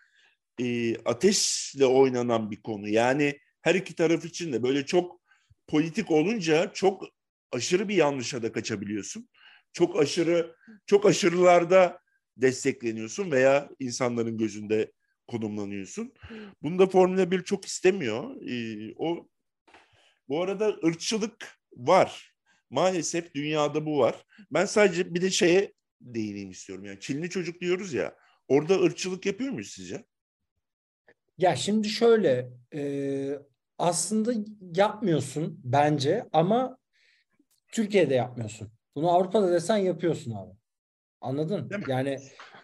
e, 0.60 0.96
ateşle 0.96 1.86
oynanan 1.86 2.52
bir 2.52 2.62
konu. 2.62 2.90
Yani 2.90 3.40
her 3.62 3.76
iki 3.76 3.96
taraf 3.96 4.26
için 4.26 4.54
de 4.54 4.64
böyle 4.64 4.86
çok 4.86 5.22
politik 5.68 6.12
olunca 6.12 6.72
çok 6.74 7.04
aşırı 7.52 7.90
bir 7.90 7.96
yanlışa 7.96 8.44
da 8.44 8.52
kaçabiliyorsun. 8.52 9.30
Çok 9.74 10.00
aşırı 10.02 10.56
çok 10.86 11.06
aşırılarda 11.06 12.00
destekleniyorsun 12.38 13.32
veya 13.32 13.70
insanların 13.80 14.38
gözünde 14.38 14.92
konumlanıyorsun. 15.28 16.14
Bunu 16.62 16.80
da 16.80 16.86
Formula 16.86 17.32
1 17.32 17.44
çok 17.44 17.66
istemiyor. 17.66 18.42
Ee, 18.50 18.94
o 18.98 19.28
bu 20.30 20.42
arada 20.42 20.78
ırkçılık 20.86 21.61
var. 21.76 22.34
Maalesef 22.70 23.34
dünyada 23.36 23.86
bu 23.86 24.00
var. 24.00 24.26
Ben 24.52 24.66
sadece 24.66 25.14
bir 25.14 25.22
de 25.22 25.30
şeye 25.32 25.74
değineyim 26.02 26.52
istiyorum. 26.52 26.86
Yani 26.86 27.00
Çinli 27.00 27.30
çocuk 27.30 27.62
diyoruz 27.62 27.94
ya. 27.94 28.16
Orada 28.48 28.80
ırkçılık 28.82 29.26
yapıyor 29.26 29.52
muyuz 29.52 29.72
sizce? 29.72 30.06
Ya 31.38 31.56
şimdi 31.56 31.90
şöyle 31.90 32.50
e, 32.74 33.40
aslında 33.78 34.34
yapmıyorsun 34.76 35.60
bence 35.64 36.26
ama 36.34 36.78
Türkiye'de 37.72 38.14
yapmıyorsun. 38.16 38.72
Bunu 38.96 39.12
Avrupa'da 39.12 39.52
desen 39.52 39.78
yapıyorsun 39.78 40.32
abi. 40.32 40.52
Anladın? 41.22 41.70
Değil 41.70 41.82
mi? 41.88 41.92
Yani 41.92 42.18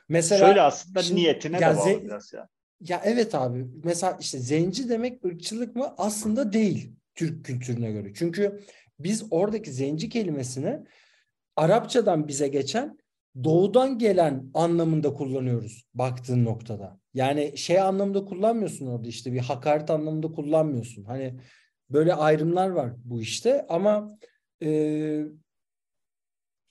mesela 0.09 0.47
Şöyle 0.47 0.61
aslında 0.61 1.03
şimdi- 1.03 1.21
niyetine 1.21 1.59
ya 1.59 1.73
de 1.73 1.77
bağlı 1.77 1.89
ze- 1.89 2.03
biraz 2.05 2.33
ya. 2.33 2.47
ya 2.81 3.01
evet 3.05 3.35
abi. 3.35 3.65
Mesela 3.83 4.17
işte 4.21 4.39
zenci 4.39 4.89
demek 4.89 5.25
ırkçılık 5.25 5.75
mı? 5.75 5.93
Aslında 5.97 6.53
değil 6.53 6.91
Türk 7.15 7.45
kültürüne 7.45 7.91
göre. 7.91 8.13
Çünkü 8.13 8.63
biz 8.99 9.25
oradaki 9.31 9.71
zenci 9.71 10.09
kelimesini 10.09 10.79
Arapçadan 11.57 12.27
bize 12.27 12.47
geçen 12.47 12.97
doğudan 13.43 13.97
gelen 13.97 14.51
anlamında 14.53 15.13
kullanıyoruz 15.13 15.87
baktığın 15.93 16.45
noktada. 16.45 16.99
Yani 17.13 17.57
şey 17.57 17.79
anlamında 17.79 18.25
kullanmıyorsun 18.25 18.87
orada 18.87 19.07
işte 19.07 19.33
bir 19.33 19.39
hakaret 19.39 19.89
anlamında 19.89 20.31
kullanmıyorsun. 20.31 21.03
Hani 21.03 21.39
böyle 21.89 22.13
ayrımlar 22.13 22.69
var 22.69 22.93
bu 23.03 23.21
işte 23.21 23.65
ama 23.69 24.17
e, 24.63 24.69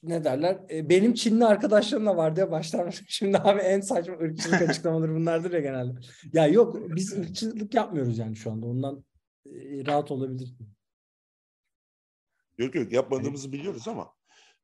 ne 0.03 0.25
derler? 0.25 0.59
E, 0.71 0.89
benim 0.89 1.15
Çinli 1.15 1.45
arkadaşlarım 1.45 2.07
da 2.07 2.17
var 2.17 2.37
diye 2.37 2.51
başlamış. 2.51 3.03
Şimdi 3.09 3.39
abi 3.39 3.61
en 3.61 3.81
saçma 3.81 4.15
ırkçılık 4.15 4.63
açıklamaları 4.63 5.15
bunlardır 5.15 5.53
ya 5.53 5.61
genelde. 5.61 6.01
Ya 6.33 6.47
yok 6.47 6.77
biz 6.97 7.19
ırkçılık 7.19 7.75
yapmıyoruz 7.75 8.19
yani 8.19 8.37
şu 8.37 8.51
anda. 8.53 8.67
Ondan 8.67 9.05
e, 9.47 9.87
rahat 9.87 10.11
olabilirsin. 10.11 10.76
Yok 12.59 12.75
yok 12.75 12.93
yapmadığımızı 12.93 13.53
biliyoruz 13.53 13.89
ama 13.89 14.13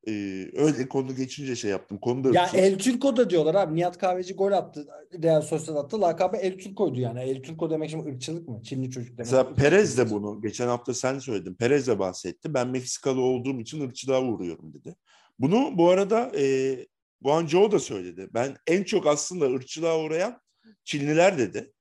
e, 0.09 0.12
öyle 0.55 0.88
konu 0.88 1.16
geçince 1.16 1.57
şey 1.57 1.70
yaptım. 1.70 1.98
Konuda 1.98 2.31
Ya 2.35 2.50
El 2.55 2.78
Turco 2.78 3.16
da 3.16 3.31
diyorlar 3.31 3.55
abi. 3.55 3.76
Nihat 3.76 3.98
Kahveci 3.98 4.35
gol 4.35 4.52
attı. 4.52 4.87
Real 5.22 5.42
Sociedad'da 5.42 6.00
lakabı 6.00 6.37
El 6.37 6.59
Turco'ydu 6.59 7.00
yani. 7.00 7.20
El 7.20 7.42
Turco 7.42 7.70
demek 7.70 7.90
şimdi 7.90 8.09
ırkçılık 8.09 8.48
mı? 8.48 8.62
Çinli 8.62 8.90
çocuk 8.90 9.09
demek. 9.09 9.18
Mesela 9.18 9.55
Perez 9.55 9.98
de 9.98 10.11
bunu 10.11 10.42
geçen 10.42 10.66
hafta 10.66 10.94
sen 10.94 11.18
söyledin. 11.18 11.55
Perez 11.55 11.88
de 11.88 11.98
bahsetti. 11.98 12.55
Ben 12.55 12.68
Meksikalı 12.68 13.20
olduğum 13.20 13.61
için 13.61 13.88
ırkçılığa 13.88 14.22
uğruyorum 14.22 14.74
dedi. 14.74 14.96
Bunu 15.38 15.70
bu 15.74 15.90
arada 15.90 16.33
e, 16.38 16.76
Guangzhou 17.20 17.72
da 17.72 17.78
söyledi. 17.78 18.28
Ben 18.35 18.57
en 18.66 18.83
çok 18.83 19.07
aslında 19.07 19.44
ırkçılığa 19.44 20.00
uğrayan 20.00 20.40
Çinliler 20.85 21.38
dedi. 21.38 21.72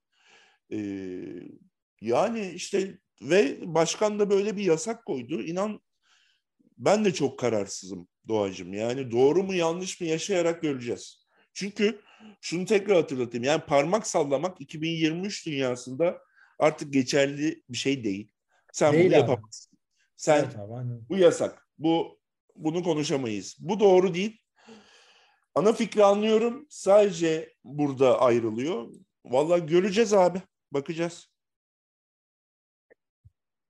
E, 0.72 0.78
yani 2.00 2.50
işte 2.54 2.98
ve 3.22 3.58
başkan 3.62 4.18
da 4.18 4.30
böyle 4.30 4.56
bir 4.56 4.64
yasak 4.64 5.06
koydu. 5.06 5.42
İnan 5.42 5.80
ben 6.84 7.04
de 7.04 7.14
çok 7.14 7.38
kararsızım 7.38 8.08
Doğacığım. 8.28 8.72
Yani 8.72 9.10
doğru 9.10 9.42
mu 9.42 9.54
yanlış 9.54 10.00
mı 10.00 10.06
yaşayarak 10.06 10.62
göreceğiz. 10.62 11.26
Çünkü 11.54 12.00
şunu 12.40 12.64
tekrar 12.66 12.96
hatırlatayım. 12.96 13.44
Yani 13.44 13.62
parmak 13.62 14.06
sallamak 14.06 14.60
2023 14.60 15.46
dünyasında 15.46 16.18
artık 16.58 16.92
geçerli 16.92 17.62
bir 17.68 17.76
şey 17.76 18.04
değil. 18.04 18.32
Sen 18.72 18.92
Değil 18.92 19.04
bunu 19.04 19.12
abi. 19.14 19.20
yapamazsın. 19.20 19.78
Sen 20.16 20.38
Evet 20.38 20.56
abi, 20.56 20.74
aynen. 20.74 21.00
bu 21.08 21.16
yasak. 21.16 21.68
Bu 21.78 22.18
bunu 22.56 22.82
konuşamayız. 22.82 23.56
Bu 23.58 23.80
doğru 23.80 24.14
değil. 24.14 24.38
Ana 25.54 25.72
fikri 25.72 26.04
anlıyorum. 26.04 26.66
Sadece 26.70 27.54
burada 27.64 28.20
ayrılıyor. 28.20 28.88
Vallahi 29.24 29.66
göreceğiz 29.66 30.12
abi. 30.12 30.42
Bakacağız. 30.72 31.31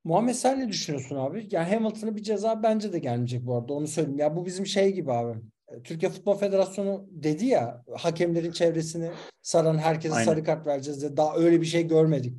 Muhammed 0.04 0.34
sen 0.34 0.60
ne 0.60 0.68
düşünüyorsun 0.68 1.16
abi? 1.16 1.48
Ya 1.50 1.70
Hamilton'a 1.70 2.16
bir 2.16 2.22
ceza 2.22 2.62
bence 2.62 2.92
de 2.92 2.98
gelmeyecek 2.98 3.46
bu 3.46 3.56
arada. 3.56 3.72
Onu 3.72 3.86
söyleyeyim. 3.86 4.18
Ya 4.18 4.36
bu 4.36 4.46
bizim 4.46 4.66
şey 4.66 4.92
gibi 4.92 5.12
abi. 5.12 5.38
E, 5.68 5.82
Türkiye 5.82 6.10
Futbol 6.10 6.38
Federasyonu 6.38 7.06
dedi 7.10 7.46
ya 7.46 7.84
hakemlerin 7.96 8.52
çevresini 8.52 9.10
saran 9.42 9.78
herkese 9.78 10.14
Aynen. 10.14 10.26
sarı 10.26 10.44
kart 10.44 10.66
vereceğiz 10.66 11.00
diye. 11.00 11.16
Daha 11.16 11.36
öyle 11.36 11.60
bir 11.60 11.66
şey 11.66 11.88
görmedik. 11.88 12.36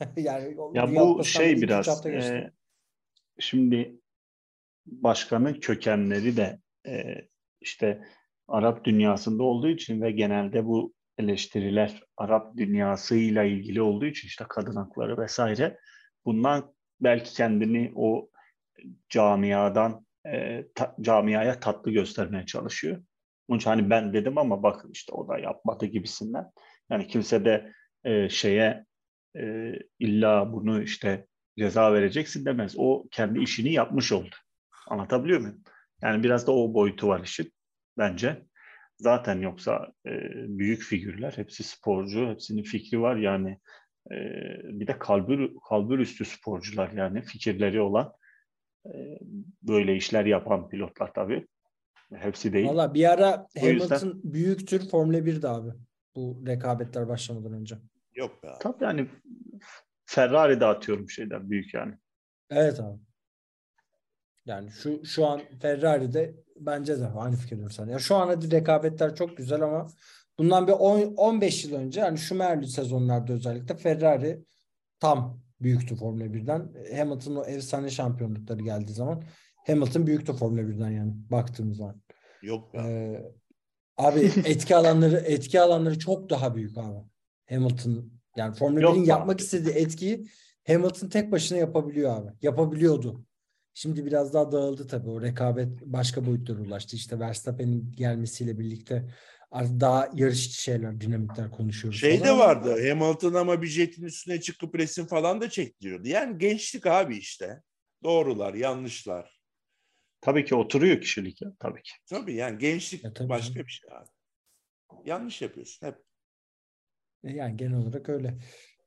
yani 0.16 0.56
Ya 0.74 0.96
bu 0.96 1.24
şey 1.24 1.62
biraz 1.62 2.06
e, 2.06 2.50
şimdi 3.38 4.00
başkanın 4.86 5.54
kökenleri 5.54 6.36
de 6.36 6.58
e, 6.86 7.04
işte 7.60 8.04
Arap 8.48 8.84
dünyasında 8.84 9.42
olduğu 9.42 9.68
için 9.68 10.02
ve 10.02 10.10
genelde 10.10 10.66
bu 10.66 10.92
eleştiriler 11.18 12.02
Arap 12.16 12.56
dünyasıyla 12.56 13.44
ilgili 13.44 13.82
olduğu 13.82 14.06
için 14.06 14.28
işte 14.28 14.44
kadın 14.48 14.76
hakları 14.76 15.18
vesaire 15.18 15.78
bundan 16.24 16.75
belki 17.00 17.34
kendini 17.34 17.92
o 17.96 18.30
camiadan 19.08 20.06
e, 20.26 20.64
ta- 20.74 20.96
camiaya 21.00 21.60
tatlı 21.60 21.90
göstermeye 21.90 22.46
çalışıyor. 22.46 23.02
Onun 23.48 23.58
için 23.58 23.70
hani 23.70 23.90
ben 23.90 24.12
dedim 24.12 24.38
ama 24.38 24.62
bakın 24.62 24.90
işte 24.92 25.12
o 25.12 25.28
da 25.28 25.38
yapmadı 25.38 25.86
gibisinden. 25.86 26.44
Yani 26.90 27.06
kimse 27.06 27.44
de 27.44 27.72
e, 28.04 28.28
şeye 28.28 28.84
e, 29.36 29.72
illa 29.98 30.52
bunu 30.52 30.82
işte 30.82 31.26
ceza 31.58 31.92
vereceksin 31.92 32.44
demez. 32.44 32.74
O 32.78 33.04
kendi 33.10 33.38
işini 33.42 33.72
yapmış 33.72 34.12
oldu. 34.12 34.34
Anlatabiliyor 34.88 35.40
muyum? 35.40 35.62
Yani 36.02 36.22
biraz 36.22 36.46
da 36.46 36.52
o 36.52 36.74
boyutu 36.74 37.08
var 37.08 37.20
işin 37.24 37.52
bence. 37.98 38.42
Zaten 38.98 39.40
yoksa 39.40 39.92
e, 40.06 40.10
büyük 40.58 40.82
figürler, 40.82 41.32
hepsi 41.36 41.62
sporcu, 41.62 42.28
hepsinin 42.28 42.62
fikri 42.62 43.00
var 43.00 43.16
yani. 43.16 43.58
E, 44.10 44.16
bir 44.80 44.86
de 44.86 44.98
kalbur, 44.98 45.50
kalbur 45.68 45.98
üstü 45.98 46.24
sporcular 46.24 46.90
yani 46.92 47.22
fikirleri 47.22 47.80
olan 47.80 48.12
e, 48.86 49.18
böyle 49.62 49.96
işler 49.96 50.24
yapan 50.24 50.68
pilotlar 50.68 51.12
tabii. 51.14 51.46
Hepsi 52.14 52.52
değil. 52.52 52.68
Valla 52.68 52.94
bir 52.94 53.12
ara 53.12 53.46
O 53.62 53.66
yüzden- 53.66 53.98
Hamilton 53.98 54.20
büyüktür 54.32 54.88
Formula 54.88 55.18
1'de 55.18 55.48
abi. 55.48 55.70
bu 56.16 56.42
rekabetler 56.46 57.08
başlamadan 57.08 57.52
önce. 57.52 57.76
Yok 58.14 58.42
be 58.42 58.48
abi. 58.50 58.58
Tabii 58.60 58.84
yani 58.84 59.08
Ferrari 60.04 60.60
de 60.60 60.66
atıyorum 60.66 61.10
şeyden 61.10 61.50
büyük 61.50 61.74
yani. 61.74 61.94
Evet 62.50 62.80
abi. 62.80 62.98
Yani 64.46 64.70
şu 64.70 65.04
şu 65.04 65.26
an 65.26 65.40
Ferrari'de 65.62 66.34
bence 66.56 67.00
de 67.00 67.06
aynı 67.06 67.36
fikirdeyim 67.36 67.70
sana. 67.70 67.90
Ya 67.90 67.98
şu 67.98 68.14
an 68.16 68.26
hadi 68.26 68.50
rekabetler 68.50 69.14
çok 69.16 69.36
güzel 69.36 69.60
ama 69.62 69.86
bundan 70.38 70.66
bir 70.66 70.72
10, 70.72 71.14
15 71.14 71.64
yıl 71.64 71.74
önce 71.74 72.00
hani 72.00 72.18
Schumacher'li 72.18 72.66
sezonlarda 72.66 73.32
özellikle 73.32 73.76
Ferrari 73.76 74.44
tam 75.00 75.40
büyüktü 75.60 75.96
Formula 75.96 76.24
1'den. 76.24 76.72
Hamilton'ın 76.96 77.36
o 77.36 77.44
efsane 77.44 77.90
şampiyonlukları 77.90 78.62
geldiği 78.62 78.92
zaman 78.92 79.22
Hamilton 79.66 80.06
büyüktü 80.06 80.32
Formula 80.32 80.60
1'den 80.60 80.90
yani 80.90 81.12
baktığımız 81.30 81.76
zaman. 81.76 82.02
Yok 82.42 82.74
be 82.74 82.78
abi. 82.78 82.88
Ee, 82.88 83.32
abi 83.96 84.20
etki 84.44 84.76
alanları 84.76 85.16
etki 85.16 85.60
alanları 85.60 85.98
çok 85.98 86.30
daha 86.30 86.54
büyük 86.54 86.78
abi. 86.78 86.98
Hamilton 87.48 88.12
yani 88.36 88.54
Formula 88.54 88.80
Yok 88.80 88.94
1'in 88.94 89.02
abi. 89.02 89.08
yapmak 89.08 89.40
istediği 89.40 89.74
etkiyi 89.74 90.26
Hamilton 90.66 91.08
tek 91.08 91.32
başına 91.32 91.58
yapabiliyor 91.58 92.16
abi. 92.16 92.30
Yapabiliyordu. 92.42 93.24
Şimdi 93.74 94.06
biraz 94.06 94.34
daha 94.34 94.52
dağıldı 94.52 94.86
tabii. 94.86 95.10
O 95.10 95.22
rekabet 95.22 95.82
başka 95.86 96.26
boyutlara 96.26 96.60
ulaştı. 96.60 96.96
İşte 96.96 97.18
Verstappen'in 97.18 97.92
gelmesiyle 97.92 98.58
birlikte 98.58 99.08
artık 99.50 99.80
daha 99.80 100.08
yarışçı 100.14 100.62
şeyler, 100.62 101.00
dinamikler 101.00 101.50
konuşuyoruz. 101.50 102.00
Şey 102.00 102.18
falan 102.18 102.34
de 102.34 102.38
vardı. 102.38 102.88
Hamilton 102.88 103.34
ama 103.34 103.62
bir 103.62 103.66
jetin 103.66 104.02
üstüne 104.04 104.40
çıkıp 104.40 104.78
resim 104.78 105.06
falan 105.06 105.40
da 105.40 105.50
çektiriyordu. 105.50 106.08
Yani 106.08 106.38
gençlik 106.38 106.86
abi 106.86 107.16
işte. 107.16 107.62
Doğrular, 108.04 108.54
yanlışlar. 108.54 109.40
Tabii 110.20 110.44
ki 110.44 110.54
oturuyor 110.54 111.00
kişilik 111.00 111.42
ya 111.42 111.52
tabii 111.58 111.82
ki. 111.82 111.92
Tabii 112.06 112.34
yani 112.34 112.58
gençlik 112.58 113.04
Ya 113.04 113.12
tabii 113.12 113.28
başka 113.28 113.54
canım. 113.54 113.66
bir 113.66 113.72
şey 113.72 113.90
abi. 113.92 114.08
Yanlış 115.04 115.42
yapıyorsun 115.42 115.86
hep. 115.86 115.94
E, 117.24 117.32
Yani 117.32 117.56
genel 117.56 117.76
olarak 117.76 118.08
öyle. 118.08 118.34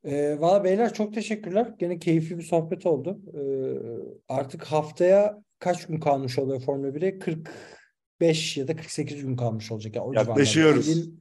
Ee, 0.04 0.40
Valla 0.40 0.64
beyler 0.64 0.94
çok 0.94 1.14
teşekkürler. 1.14 1.74
Gene 1.80 2.00
keyifli 2.00 2.38
bir 2.38 2.44
sohbet 2.44 2.86
oldu. 2.86 3.20
Ee, 3.34 3.40
artık 4.34 4.64
haftaya 4.64 5.44
kaç 5.60 5.88
gün 5.88 6.00
kalmış 6.00 6.40
oluyor 6.40 6.62
Formula 6.62 6.96
1'e? 6.96 7.20
45 8.20 8.58
ya 8.58 8.68
da 8.68 8.76
48 8.76 9.22
gün 9.26 9.36
kalmış 9.36 9.72
olacak. 9.72 9.96
Yani 9.96 10.06
o 10.06 10.12
civarlarda. 10.14 10.30
Yaklaşıyoruz. 10.32 10.90
Elin- 10.90 11.20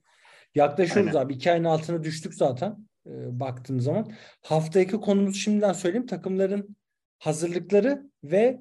Yaklaşıyoruz 0.55 1.17
Aynen. 1.17 1.27
abi. 1.27 1.35
İki 1.35 1.53
ayın 1.53 1.65
altına 1.65 2.03
düştük 2.03 2.35
zaten 2.35 2.77
e, 3.07 3.41
baktığım 3.41 3.81
zaman. 3.81 4.13
Haftaki 4.43 4.93
konumuz 4.97 5.37
şimdiden 5.37 5.73
söyleyeyim. 5.73 6.07
Takımların 6.07 6.77
hazırlıkları 7.19 8.11
ve 8.25 8.61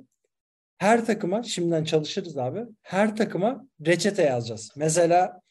her 0.78 1.06
takıma 1.06 1.44
şimdiden 1.44 1.84
çalışırız 1.84 2.38
abi. 2.38 2.60
Her 2.82 3.16
takıma 3.16 3.68
reçete 3.86 4.24
yazacağız. 4.24 4.72
Mesela 4.76 5.42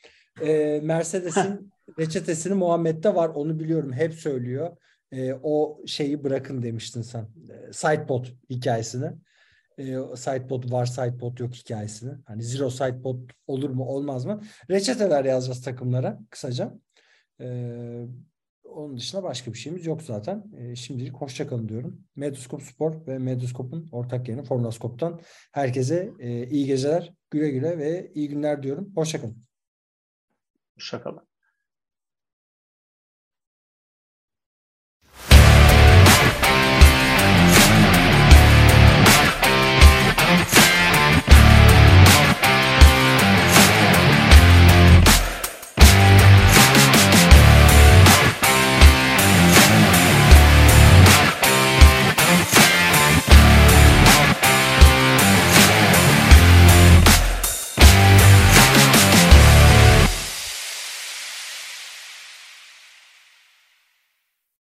e, 0.47 0.81
Mercedes'in 0.83 1.71
reçetesini 1.99 2.55
Muhammed'de 2.55 3.15
var. 3.15 3.29
Onu 3.29 3.59
biliyorum. 3.61 3.93
Hep 3.93 4.15
söylüyor. 4.15 4.77
E, 5.13 5.35
o 5.43 5.81
şeyi 5.87 6.25
bırakın 6.25 6.63
demiştin 6.63 7.03
sen. 7.03 7.23
E, 7.23 7.73
sidepod 7.73 8.27
hikayesini. 8.51 9.11
E, 9.79 10.17
sidepod 10.17 10.73
var, 10.73 10.87
sidepod 10.87 11.39
yok 11.39 11.55
hikayesini. 11.55 12.13
Hani 12.25 12.43
zero 12.43 12.71
sidepod 12.71 13.31
olur 13.47 13.71
mu, 13.71 13.85
olmaz 13.85 14.25
mı? 14.25 14.41
Reçeteler 14.71 15.25
yazacağız 15.25 15.63
takımlara 15.63 16.19
kısaca. 16.31 16.75
E, 17.41 17.47
onun 18.65 18.97
dışında 18.97 19.23
başka 19.23 19.53
bir 19.53 19.59
şeyimiz 19.59 19.87
yok 19.87 20.03
zaten. 20.03 20.45
E, 20.57 20.77
şimdilik 20.77 21.15
hoşça 21.15 21.49
kalın 21.49 21.69
diyorum. 21.69 22.05
Medoskop 22.17 22.63
Spor 22.63 23.07
ve 23.07 23.19
Medoskop'un 23.19 23.89
ortak 23.93 24.29
yayını 24.29 24.45
Formulaskop'tan 24.45 25.21
herkese 25.53 26.13
e, 26.19 26.47
iyi 26.49 26.67
geceler, 26.67 27.15
güle 27.31 27.51
güle 27.51 27.79
ve 27.79 28.13
iyi 28.15 28.29
günler 28.29 28.63
diyorum. 28.63 28.93
Hoşça 28.95 29.21
kalın. 29.21 29.47
Şakalar. 30.79 31.36